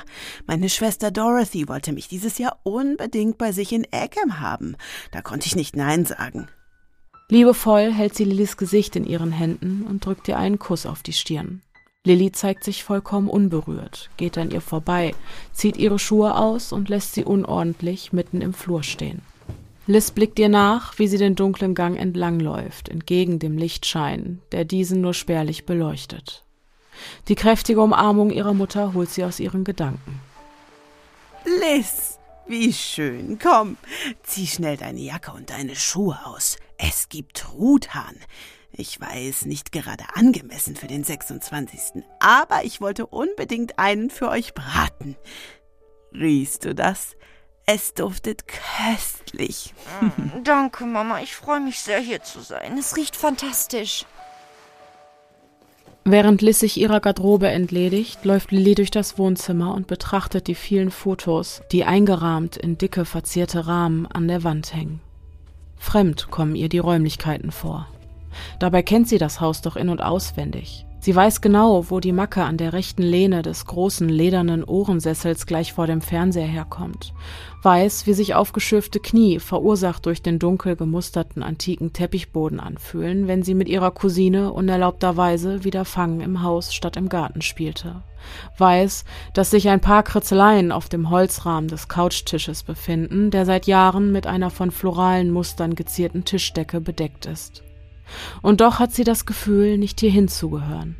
[0.47, 4.77] meine Schwester Dorothy wollte mich dieses Jahr unbedingt bei sich in Eckham haben.
[5.11, 6.49] Da konnte ich nicht Nein sagen.
[7.29, 11.13] Liebevoll hält sie Lillys Gesicht in ihren Händen und drückt ihr einen Kuss auf die
[11.13, 11.61] Stirn.
[12.05, 15.13] Lilly zeigt sich vollkommen unberührt, geht an ihr vorbei,
[15.53, 19.23] zieht ihre Schuhe aus und lässt sie unordentlich mitten im Flur stehen.
[19.89, 25.01] Liz blickt ihr nach, wie sie den dunklen Gang entlangläuft, entgegen dem Lichtschein, der diesen
[25.01, 26.45] nur spärlich beleuchtet.
[27.29, 30.21] Die kräftige Umarmung ihrer Mutter holt sie aus ihren Gedanken.
[31.45, 32.19] Liz,
[32.49, 33.39] wie schön.
[33.41, 33.77] Komm,
[34.25, 36.57] zieh schnell deine Jacke und deine Schuhe aus.
[36.79, 38.17] Es gibt Truthahn.
[38.73, 42.03] Ich weiß, nicht gerade angemessen für den 26.
[42.19, 45.17] Aber ich wollte unbedingt einen für euch braten.
[46.13, 47.16] Riechst du das?
[47.69, 49.75] Es duftet köstlich.
[50.01, 51.21] Mm, danke, Mama.
[51.21, 52.79] Ich freue mich sehr, hier zu sein.
[52.79, 54.07] Es riecht fantastisch.
[56.05, 60.93] Während Liz sich ihrer Garderobe entledigt, läuft Lilly durch das Wohnzimmer und betrachtet die vielen
[60.93, 65.01] Fotos, die eingerahmt in dicke, verzierte Rahmen an der Wand hängen.
[65.77, 67.89] Fremd kommen ihr die Räumlichkeiten vor.
[68.61, 70.86] Dabei kennt sie das Haus doch in und auswendig.
[71.07, 75.73] Sie weiß genau, wo die Macke an der rechten Lehne des großen ledernen Ohrensessels gleich
[75.73, 77.15] vor dem Fernseher herkommt.
[77.63, 83.55] Weiß, wie sich aufgeschürfte Knie, verursacht durch den dunkel gemusterten antiken Teppichboden anfühlen, wenn sie
[83.55, 88.03] mit ihrer Cousine unerlaubterweise wieder Fangen im Haus statt im Garten spielte.
[88.59, 94.11] Weiß, dass sich ein paar Kritzeleien auf dem Holzrahmen des Couchtisches befinden, der seit Jahren
[94.11, 97.63] mit einer von floralen Mustern gezierten Tischdecke bedeckt ist.
[98.43, 100.97] Und doch hat sie das Gefühl, nicht hierhin zu gehören.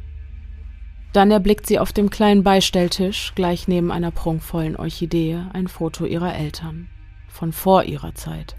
[1.13, 6.35] Dann erblickt sie auf dem kleinen Beistelltisch, gleich neben einer prunkvollen Orchidee, ein Foto ihrer
[6.35, 6.89] Eltern.
[7.29, 8.57] Von vor ihrer Zeit.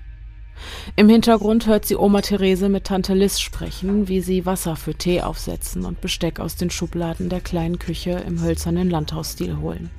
[0.96, 5.22] Im Hintergrund hört sie Oma Therese mit Tante Liz sprechen, wie sie Wasser für Tee
[5.22, 9.92] aufsetzen und Besteck aus den Schubladen der kleinen Küche im hölzernen Landhausstil holen.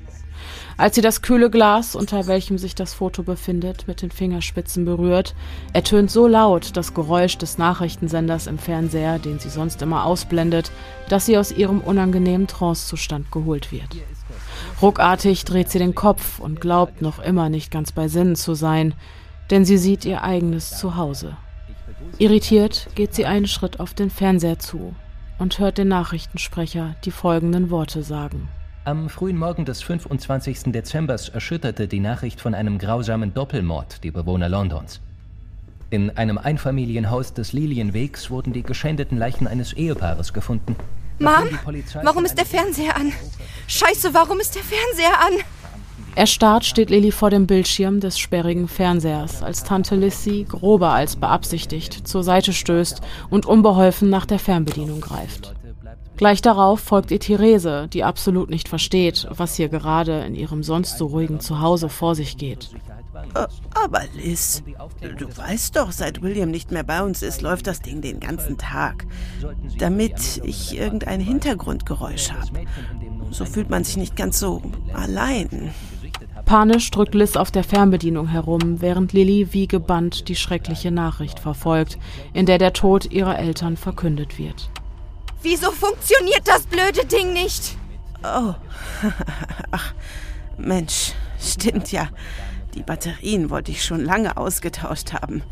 [0.76, 5.34] Als sie das kühle Glas, unter welchem sich das Foto befindet, mit den Fingerspitzen berührt,
[5.72, 10.70] ertönt so laut das Geräusch des Nachrichtensenders im Fernseher, den sie sonst immer ausblendet,
[11.09, 13.96] dass sie aus ihrem unangenehmen Trancezustand geholt wird.
[14.80, 18.94] Ruckartig dreht sie den Kopf und glaubt noch immer nicht ganz bei Sinnen zu sein,
[19.51, 21.36] denn sie sieht ihr eigenes Zuhause.
[22.18, 24.94] Irritiert geht sie einen Schritt auf den Fernseher zu
[25.38, 28.49] und hört den Nachrichtensprecher die folgenden Worte sagen.
[28.89, 30.72] Am frühen Morgen des 25.
[30.72, 35.03] Dezembers erschütterte die Nachricht von einem grausamen Doppelmord die Bewohner Londons.
[35.91, 40.74] In einem Einfamilienhaus des Lilienwegs wurden die geschändeten Leichen eines Ehepaares gefunden.
[41.18, 41.51] Mom,
[42.03, 43.12] warum ist der Fernseher an?
[43.66, 45.34] Scheiße, warum ist der Fernseher an?
[46.14, 52.09] Erstarrt steht Lilly vor dem Bildschirm des sperrigen Fernsehers, als Tante Lissy, grober als beabsichtigt,
[52.09, 55.55] zur Seite stößt und unbeholfen nach der Fernbedienung greift.
[56.19, 60.99] Gleich darauf folgt ihr Therese, die absolut nicht versteht, was hier gerade in ihrem sonst
[60.99, 62.71] so ruhigen Zuhause vor sich geht.
[63.35, 63.47] Äh,
[63.85, 64.64] aber Liz,
[65.16, 68.59] du weißt doch, seit William nicht mehr bei uns ist, läuft das Ding den ganzen
[68.59, 69.07] Tag.
[69.79, 72.66] Damit ich irgendein Hintergrundgeräusch habe.
[73.31, 74.61] So fühlt man sich nicht ganz so
[74.95, 75.73] allein.
[76.47, 81.97] Panisch drückt Liz auf der Fernbedienung herum, während Lilly wie gebannt die schreckliche Nachricht verfolgt,
[82.33, 84.69] in der der Tod ihrer Eltern verkündet wird.
[85.43, 87.76] Wieso funktioniert das blöde Ding nicht?
[88.22, 88.55] Oh.
[89.70, 89.95] Ach,
[90.57, 92.09] Mensch, stimmt ja.
[92.74, 95.43] Die Batterien wollte ich schon lange ausgetauscht haben.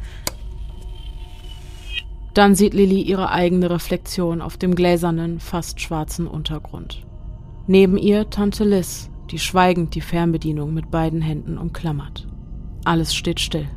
[2.35, 7.07] Dann sieht Lilly ihre eigene Reflexion auf dem gläsernen, fast schwarzen Untergrund.
[7.67, 12.27] Neben ihr Tante Liz, die schweigend die Fernbedienung mit beiden Händen umklammert.
[12.85, 13.69] Alles steht still.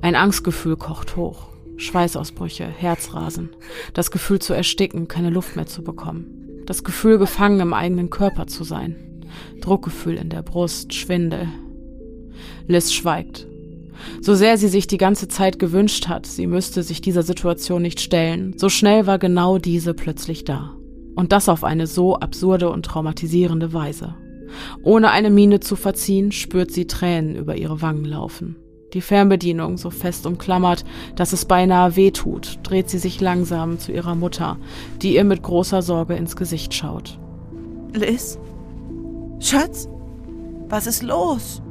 [0.00, 1.48] Ein Angstgefühl kocht hoch.
[1.76, 3.50] Schweißausbrüche, Herzrasen,
[3.94, 8.46] das Gefühl zu ersticken, keine Luft mehr zu bekommen, das Gefühl gefangen im eigenen Körper
[8.46, 8.96] zu sein,
[9.60, 11.48] Druckgefühl in der Brust, Schwindel.
[12.66, 13.46] Liz schweigt.
[14.20, 18.00] So sehr sie sich die ganze Zeit gewünscht hat, sie müsste sich dieser Situation nicht
[18.00, 20.76] stellen, so schnell war genau diese plötzlich da.
[21.14, 24.14] Und das auf eine so absurde und traumatisierende Weise.
[24.82, 28.56] Ohne eine Miene zu verziehen, spürt sie Tränen über ihre Wangen laufen.
[28.92, 30.84] Die Fernbedienung so fest umklammert,
[31.16, 34.58] dass es beinahe weh tut, dreht sie sich langsam zu ihrer Mutter,
[35.00, 37.18] die ihr mit großer Sorge ins Gesicht schaut.
[37.94, 38.38] Liz?
[39.40, 39.88] Schatz?
[40.68, 41.62] Was ist los?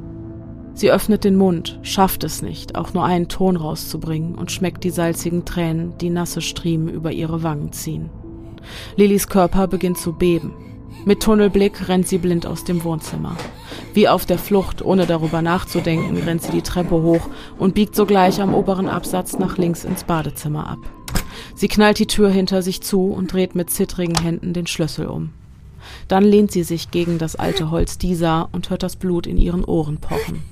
[0.74, 4.90] Sie öffnet den Mund, schafft es nicht, auch nur einen Ton rauszubringen und schmeckt die
[4.90, 8.10] salzigen Tränen, die nasse Striemen über ihre Wangen ziehen.
[8.96, 10.54] Lillys Körper beginnt zu beben.
[11.04, 13.36] Mit Tunnelblick rennt sie blind aus dem Wohnzimmer.
[13.92, 17.28] Wie auf der Flucht, ohne darüber nachzudenken, rennt sie die Treppe hoch
[17.58, 20.78] und biegt sogleich am oberen Absatz nach links ins Badezimmer ab.
[21.56, 25.30] Sie knallt die Tür hinter sich zu und dreht mit zittrigen Händen den Schlüssel um.
[26.06, 29.64] Dann lehnt sie sich gegen das alte Holz dieser und hört das Blut in ihren
[29.64, 30.42] Ohren pochen.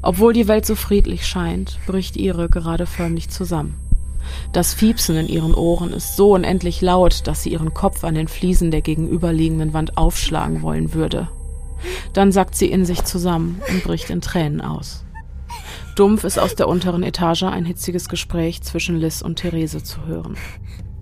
[0.00, 3.74] Obwohl die Welt so friedlich scheint, bricht ihre gerade förmlich zusammen.
[4.52, 8.28] Das Fiepsen in ihren Ohren ist so unendlich laut, dass sie ihren Kopf an den
[8.28, 11.28] Fliesen der gegenüberliegenden Wand aufschlagen wollen würde.
[12.12, 15.04] Dann sackt sie in sich zusammen und bricht in Tränen aus.
[15.96, 20.36] Dumpf ist aus der unteren Etage ein hitziges Gespräch zwischen Liz und Therese zu hören.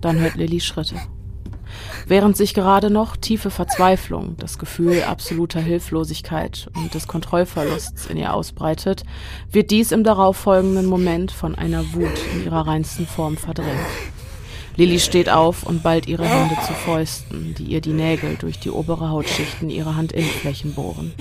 [0.01, 0.95] Dann hört Lilly Schritte.
[2.07, 8.33] Während sich gerade noch tiefe Verzweiflung, das Gefühl absoluter Hilflosigkeit und des Kontrollverlusts in ihr
[8.33, 9.03] ausbreitet,
[9.51, 13.79] wird dies im darauffolgenden Moment von einer Wut in ihrer reinsten Form verdrängt.
[14.75, 18.69] Lilly steht auf und ballt ihre Hände zu Fäusten, die ihr die Nägel durch die
[18.69, 21.13] obere Hautschichten ihrer Handinnenflächen bohren.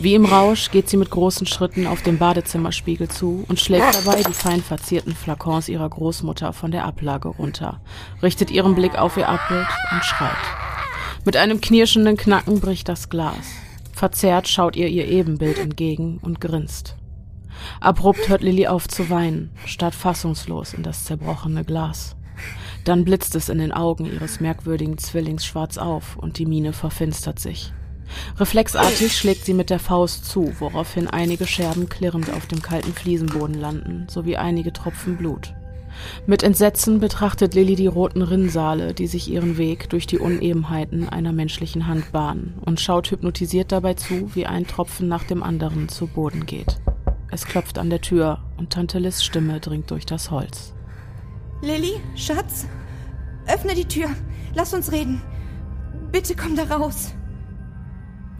[0.00, 4.22] Wie im Rausch geht sie mit großen Schritten auf den Badezimmerspiegel zu und schlägt dabei
[4.22, 7.80] die fein verzierten Flakons ihrer Großmutter von der Ablage runter,
[8.22, 10.36] richtet ihren Blick auf ihr Abbild und schreit.
[11.24, 13.44] Mit einem knirschenden Knacken bricht das Glas.
[13.92, 16.94] Verzerrt schaut ihr ihr Ebenbild entgegen und grinst.
[17.80, 22.14] Abrupt hört Lilly auf zu weinen, starrt fassungslos in das zerbrochene Glas.
[22.84, 27.40] Dann blitzt es in den Augen ihres merkwürdigen Zwillings schwarz auf und die Miene verfinstert
[27.40, 27.72] sich.
[28.38, 33.58] Reflexartig schlägt sie mit der Faust zu, woraufhin einige Scherben klirrend auf dem kalten Fliesenboden
[33.58, 35.54] landen, sowie einige Tropfen Blut.
[36.26, 41.32] Mit Entsetzen betrachtet Lilly die roten Rinnsale, die sich ihren Weg durch die Unebenheiten einer
[41.32, 46.06] menschlichen Hand bahnen, und schaut hypnotisiert dabei zu, wie ein Tropfen nach dem anderen zu
[46.06, 46.78] Boden geht.
[47.30, 50.72] Es klopft an der Tür und Tante Liz Stimme dringt durch das Holz.
[51.62, 52.66] Lilly, Schatz,
[53.46, 54.08] öffne die Tür.
[54.54, 55.20] Lass uns reden.
[56.10, 57.14] Bitte komm da raus.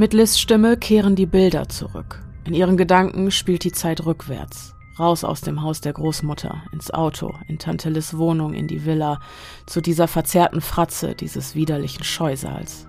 [0.01, 2.23] Mit Liz Stimme kehren die Bilder zurück.
[2.45, 4.77] In ihren Gedanken spielt die Zeit rückwärts.
[4.97, 9.19] Raus aus dem Haus der Großmutter, ins Auto, in Tante Liz Wohnung, in die Villa,
[9.67, 12.87] zu dieser verzerrten Fratze dieses widerlichen Scheusals.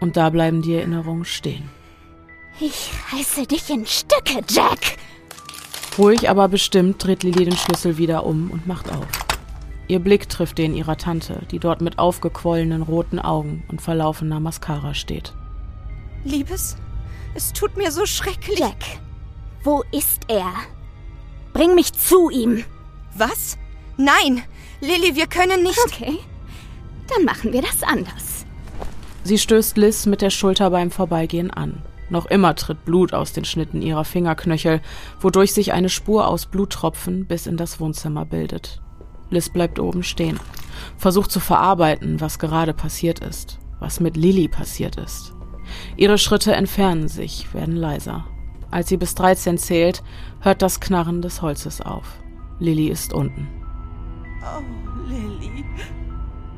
[0.00, 1.68] Und da bleiben die Erinnerungen stehen.
[2.60, 4.96] Ich reiße dich in Stücke, Jack!
[5.98, 9.06] Ruhig, aber bestimmt dreht Lilly den Schlüssel wieder um und macht auf.
[9.86, 14.94] Ihr Blick trifft den ihrer Tante, die dort mit aufgequollenen roten Augen und verlaufener Mascara
[14.94, 15.34] steht.
[16.24, 16.76] Liebes,
[17.34, 18.58] es tut mir so schrecklich.
[18.58, 18.84] Jack,
[19.64, 20.52] wo ist er?
[21.52, 22.64] Bring mich zu ihm.
[23.14, 23.58] Was?
[23.96, 24.42] Nein,
[24.80, 25.78] Lilly, wir können nicht.
[25.86, 26.18] Okay,
[27.08, 28.46] dann machen wir das anders.
[29.24, 31.82] Sie stößt Liz mit der Schulter beim Vorbeigehen an.
[32.10, 34.82] Noch immer tritt Blut aus den Schnitten ihrer Fingerknöchel,
[35.20, 38.82] wodurch sich eine Spur aus Bluttropfen bis in das Wohnzimmer bildet.
[39.30, 40.38] Liz bleibt oben stehen,
[40.98, 45.31] versucht zu verarbeiten, was gerade passiert ist, was mit Lilly passiert ist.
[45.96, 48.26] Ihre Schritte entfernen sich, werden leiser.
[48.70, 50.02] Als sie bis 13 zählt,
[50.40, 52.22] hört das Knarren des Holzes auf.
[52.58, 53.48] Lilly ist unten.
[54.42, 54.62] Oh,
[55.08, 55.64] Lilly.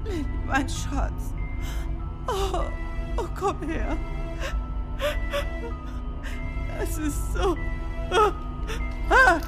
[0.05, 1.35] Lilly, mein Schatz.
[2.29, 2.61] Oh,
[3.17, 3.97] oh, komm her.
[6.81, 7.57] Es ist so.
[9.11, 9.41] Ah.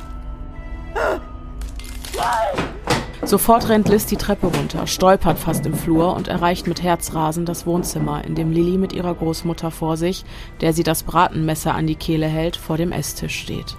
[3.27, 7.66] Sofort rennt Liz die Treppe runter, stolpert fast im Flur und erreicht mit Herzrasen das
[7.66, 10.24] Wohnzimmer, in dem Lilly mit ihrer Großmutter vor sich,
[10.61, 13.77] der sie das Bratenmesser an die Kehle hält, vor dem Esstisch steht.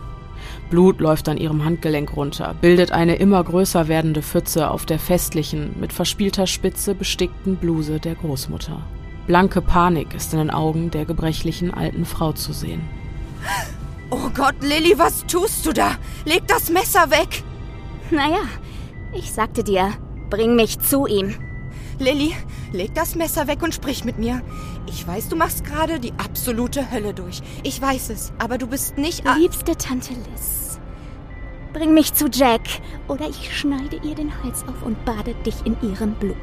[0.69, 5.79] Blut läuft an ihrem Handgelenk runter, bildet eine immer größer werdende Pfütze auf der festlichen,
[5.79, 8.81] mit verspielter Spitze bestickten Bluse der Großmutter.
[9.27, 12.81] Blanke Panik ist in den Augen der gebrechlichen alten Frau zu sehen.
[14.09, 15.91] Oh Gott, Lilly, was tust du da?
[16.25, 17.43] Leg das Messer weg!
[18.11, 18.43] Naja,
[19.17, 19.91] ich sagte dir,
[20.29, 21.33] bring mich zu ihm.
[21.99, 22.35] Lilly,
[22.71, 24.41] leg das Messer weg und sprich mit mir.
[24.87, 27.41] Ich weiß, du machst gerade die absolute Hölle durch.
[27.63, 29.23] Ich weiß es, aber du bist nicht...
[29.37, 30.79] Liebste Tante Liz,
[31.73, 32.61] bring mich zu Jack,
[33.07, 36.35] oder ich schneide ihr den Hals auf und bade dich in ihrem Blut.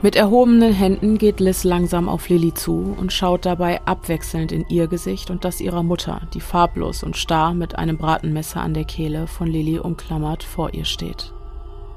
[0.00, 4.86] Mit erhobenen Händen geht Liz langsam auf Lilly zu und schaut dabei abwechselnd in ihr
[4.86, 9.26] Gesicht und das ihrer Mutter, die farblos und starr mit einem Bratenmesser an der Kehle
[9.26, 11.33] von Lilly umklammert vor ihr steht.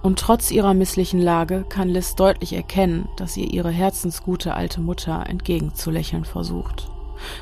[0.02, 5.26] Und trotz ihrer misslichen Lage kann Liz deutlich erkennen, dass ihr ihre herzensgute alte Mutter
[5.28, 6.90] entgegenzulächeln versucht,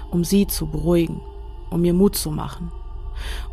[0.10, 1.22] um sie zu beruhigen,
[1.70, 2.72] um ihr Mut zu machen.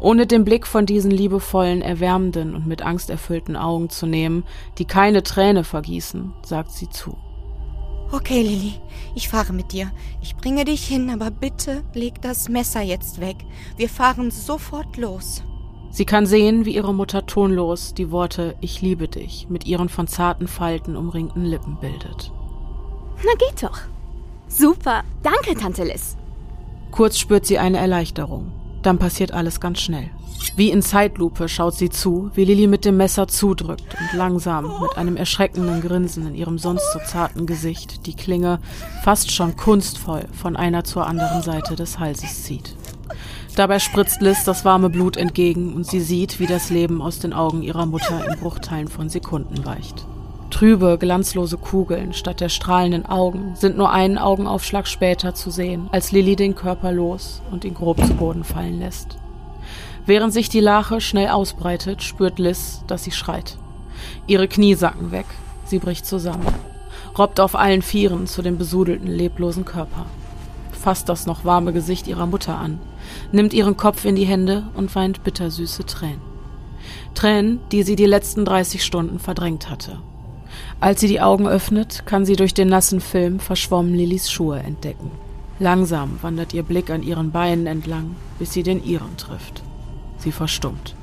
[0.00, 4.44] Ohne den Blick von diesen liebevollen, erwärmenden und mit Angst erfüllten Augen zu nehmen,
[4.78, 7.16] die keine Träne vergießen, sagt sie zu.
[8.10, 8.74] Okay, Lilly,
[9.14, 9.90] ich fahre mit dir.
[10.20, 13.36] Ich bringe dich hin, aber bitte leg das Messer jetzt weg.
[13.76, 15.42] Wir fahren sofort los.
[15.92, 20.06] Sie kann sehen, wie ihre Mutter tonlos die Worte Ich liebe dich mit ihren von
[20.08, 22.32] zarten Falten umringten Lippen bildet.
[23.18, 23.78] Na geht doch.
[24.48, 25.02] Super.
[25.22, 26.16] Danke, Tante Liz.
[26.90, 28.52] Kurz spürt sie eine Erleichterung.
[28.82, 30.10] Dann passiert alles ganz schnell.
[30.56, 34.96] Wie in Zeitlupe schaut sie zu, wie Lilly mit dem Messer zudrückt und langsam mit
[34.96, 38.60] einem erschreckenden Grinsen in ihrem sonst so zarten Gesicht die Klinge
[39.04, 42.76] fast schon kunstvoll von einer zur anderen Seite des Halses zieht.
[43.54, 47.34] Dabei spritzt Liz das warme Blut entgegen und sie sieht, wie das Leben aus den
[47.34, 50.06] Augen ihrer Mutter in Bruchteilen von Sekunden weicht.
[50.48, 56.12] Trübe, glanzlose Kugeln statt der strahlenden Augen sind nur einen Augenaufschlag später zu sehen, als
[56.12, 59.18] Lilly den Körper los und ihn grob zu Boden fallen lässt.
[60.06, 63.58] Während sich die Lache schnell ausbreitet, spürt Liz, dass sie schreit.
[64.26, 65.26] Ihre Knie sacken weg,
[65.66, 66.46] sie bricht zusammen,
[67.18, 70.06] robbt auf allen Vieren zu dem besudelten, leblosen Körper
[70.82, 72.80] fasst das noch warme Gesicht ihrer Mutter an,
[73.32, 76.20] nimmt ihren Kopf in die Hände und weint bittersüße Tränen.
[77.14, 79.98] Tränen, die sie die letzten 30 Stunden verdrängt hatte.
[80.80, 85.10] Als sie die Augen öffnet, kann sie durch den nassen Film verschwommen Lillys Schuhe entdecken.
[85.58, 89.62] Langsam wandert ihr Blick an ihren Beinen entlang, bis sie den ihren trifft.
[90.18, 90.94] Sie verstummt.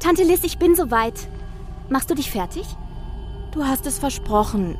[0.00, 1.28] Tante Liz, ich bin soweit.
[1.90, 2.64] Machst du dich fertig?
[3.52, 4.76] Du hast es versprochen.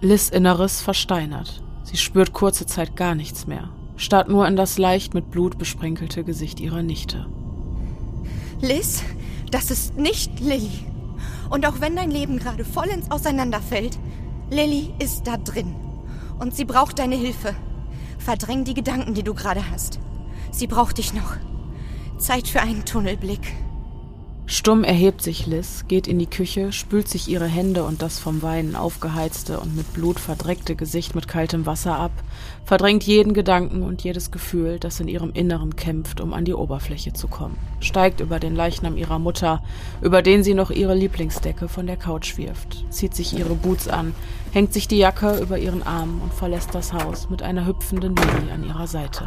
[0.00, 1.62] Liz Inneres versteinert.
[1.84, 3.68] Sie spürt kurze Zeit gar nichts mehr,
[4.02, 7.26] starrt nur in das leicht mit Blut besprenkelte Gesicht ihrer Nichte.
[8.60, 9.02] Liz,
[9.50, 10.86] das ist nicht Lilly.
[11.50, 13.98] Und auch wenn dein Leben gerade vollends auseinanderfällt,
[14.50, 15.74] Lilly ist da drin.
[16.38, 17.54] Und sie braucht deine Hilfe.
[18.18, 20.00] Verdräng die Gedanken, die du gerade hast.
[20.50, 21.36] Sie braucht dich noch.
[22.18, 23.52] Zeit für einen Tunnelblick.
[24.46, 28.42] Stumm erhebt sich Liz, geht in die Küche, spült sich ihre Hände und das vom
[28.42, 32.10] Weinen aufgeheizte und mit Blut verdreckte Gesicht mit kaltem Wasser ab,
[32.64, 37.12] verdrängt jeden Gedanken und jedes Gefühl, das in ihrem Inneren kämpft, um an die Oberfläche
[37.12, 39.62] zu kommen, steigt über den Leichnam ihrer Mutter,
[40.02, 44.12] über den sie noch ihre Lieblingsdecke von der Couch wirft, zieht sich ihre Boots an,
[44.52, 48.50] hängt sich die Jacke über ihren Arm und verlässt das Haus mit einer hüpfenden Lilly
[48.52, 49.24] an ihrer Seite.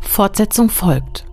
[0.00, 1.29] Fortsetzung folgt.